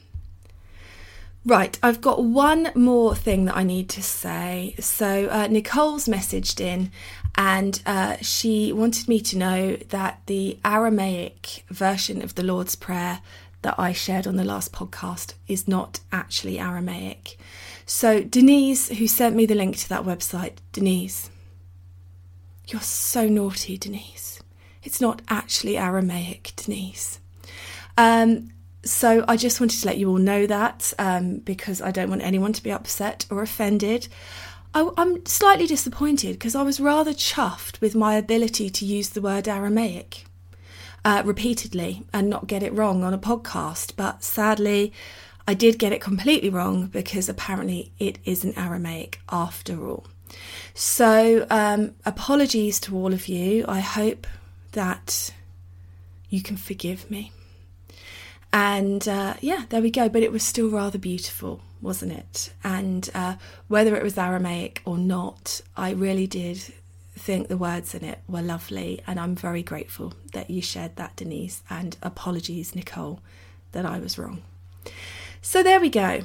Right, 1.47 1.79
I've 1.83 2.01
got 2.01 2.25
one 2.25 2.73
more 2.75 3.15
thing 3.15 3.47
that 3.47 3.57
I 3.57 3.63
need 3.63 3.89
to 3.91 4.03
say. 4.03 4.75
So, 4.81 5.29
uh, 5.29 5.47
Nicole's 5.47 6.07
messaged 6.07 6.61
in 6.61 6.91
and 7.37 7.81
uh, 7.87 8.17
she 8.21 8.73
wanted 8.73 9.09
me 9.09 9.21
to 9.21 9.39
know 9.39 9.77
that 9.89 10.21
the 10.27 10.59
Aramaic 10.65 11.65
version 11.71 12.21
of 12.21 12.35
the 12.35 12.43
Lord's 12.43 12.75
Prayer 12.75 13.21
that 13.63 13.77
I 13.79 13.93
shared 13.93 14.27
on 14.27 14.37
the 14.37 14.45
last 14.45 14.73
podcast 14.73 15.35
is 15.47 15.67
not 15.67 16.01
actually 16.13 16.59
Aramaic. 16.59 17.39
So, 17.87 18.23
Denise, 18.23 18.89
who 18.89 19.07
sent 19.07 19.35
me 19.35 19.47
the 19.47 19.55
link 19.55 19.77
to 19.79 19.89
that 19.89 20.05
website, 20.05 20.57
Denise, 20.73 21.31
you're 22.67 22.83
so 22.83 23.27
naughty, 23.27 23.79
Denise. 23.79 24.28
It's 24.89 25.03
not 25.03 25.21
actually 25.29 25.77
Aramaic, 25.77 26.55
Denise. 26.57 27.21
Um, 27.99 28.49
so, 28.83 29.23
I 29.29 29.37
just 29.37 29.61
wanted 29.61 29.81
to 29.81 29.87
let 29.87 29.99
you 29.99 30.09
all 30.09 30.17
know 30.17 30.47
that 30.47 30.95
um, 30.99 31.41
because 31.41 31.83
I 31.83 31.91
don't 31.91 32.09
want 32.09 32.23
anyone 32.23 32.55
to 32.55 32.63
be 32.63 32.73
upset 32.73 33.27
or 33.31 33.43
offended. 33.43 34.09
I, 34.73 34.89
I'm 34.97 35.27
slightly 35.27 35.67
disappointed 35.67 36.33
because 36.33 36.55
I 36.55 36.63
was 36.63 36.81
rather 36.81 37.13
chuffed 37.13 37.83
with 37.83 37.95
my 37.95 38.15
ability 38.15 38.71
to 38.71 38.87
use 38.87 39.11
the 39.11 39.21
word 39.21 39.47
Aramaic 39.47 40.25
uh, 41.05 41.21
repeatedly 41.23 42.07
and 42.15 42.31
not 42.31 42.47
get 42.47 42.63
it 42.63 42.73
wrong 42.73 43.05
on 43.05 43.13
a 43.13 43.19
podcast. 43.19 43.93
But 43.95 44.25
sadly, 44.25 44.95
I 45.47 45.53
did 45.53 45.79
get 45.79 45.93
it 45.93 46.01
completely 46.01 46.49
wrong 46.49 46.87
because 46.87 47.29
apparently 47.29 47.93
it 47.99 48.21
isn't 48.25 48.57
Aramaic 48.57 49.21
after 49.29 49.87
all. 49.87 50.07
So, 50.73 51.47
um, 51.51 51.95
apologies 52.07 52.81
to 52.81 52.97
all 52.97 53.13
of 53.13 53.29
you. 53.29 53.67
I 53.69 53.81
hope 53.81 54.27
that 54.79 55.33
you 56.31 56.41
can 56.41 56.57
forgive 56.57 57.11
me. 57.11 57.33
And 58.53 59.07
uh, 59.09 59.35
yeah, 59.41 59.65
there 59.69 59.83
we 59.83 59.91
go. 59.91 60.09
But 60.09 60.23
it 60.23 60.31
was 60.31 60.45
still 60.45 60.71
rather 60.71 60.99
beautiful, 60.99 61.61
wasn't 61.83 62.13
it? 62.13 62.53
And 62.63 63.11
uh, 63.13 63.35
whether 63.67 63.97
it 63.97 64.05
was 64.05 64.17
Aramaic 64.17 64.81
or 64.85 64.97
not, 64.97 65.61
I 65.77 65.91
really 65.91 66.29
did 66.29 66.63
think 67.17 67.49
the 67.49 67.57
words 67.57 67.93
in 67.93 68.05
it 68.05 68.21
were 68.29 68.41
lovely, 68.41 69.03
and 69.05 69.19
I'm 69.19 69.35
very 69.35 69.65
grateful 69.65 70.15
that 70.33 70.49
you 70.49 70.63
shared 70.63 70.95
that, 70.95 71.17
Denise. 71.17 71.65
And 71.69 71.97
apologies, 72.01 72.77
Nicole, 72.77 73.21
that 73.73 73.85
I 73.85 73.99
was 73.99 74.17
wrong. 74.17 74.43
So 75.43 75.65
there 75.65 75.81
we 75.81 75.91
go. 75.91 76.23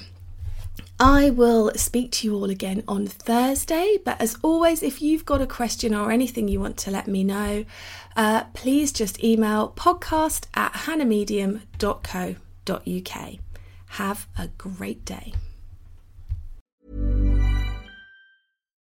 I 1.00 1.32
will 1.32 1.72
speak 1.76 2.12
to 2.14 2.28
you 2.28 2.36
all 2.36 2.50
again 2.50 2.84
on 2.88 3.08
Thursday. 3.08 3.98
But 4.04 4.20
as 4.22 4.38
always, 4.42 4.84
if 4.84 5.02
you've 5.02 5.26
got 5.26 5.42
a 5.42 5.48
question 5.48 5.94
or 5.94 6.12
anything 6.12 6.48
you 6.48 6.60
want 6.60 6.78
to 6.78 6.92
let 6.92 7.08
me 7.08 7.24
know, 7.24 7.66
uh, 8.16 8.46
please 8.54 8.94
just 8.94 9.24
email 9.24 9.74
podcast 9.76 10.46
at 10.54 10.74
hannahmedium.co.uk. 10.74 13.40
Have 13.88 14.28
a 14.38 14.48
great 14.58 15.06
day. 15.06 15.34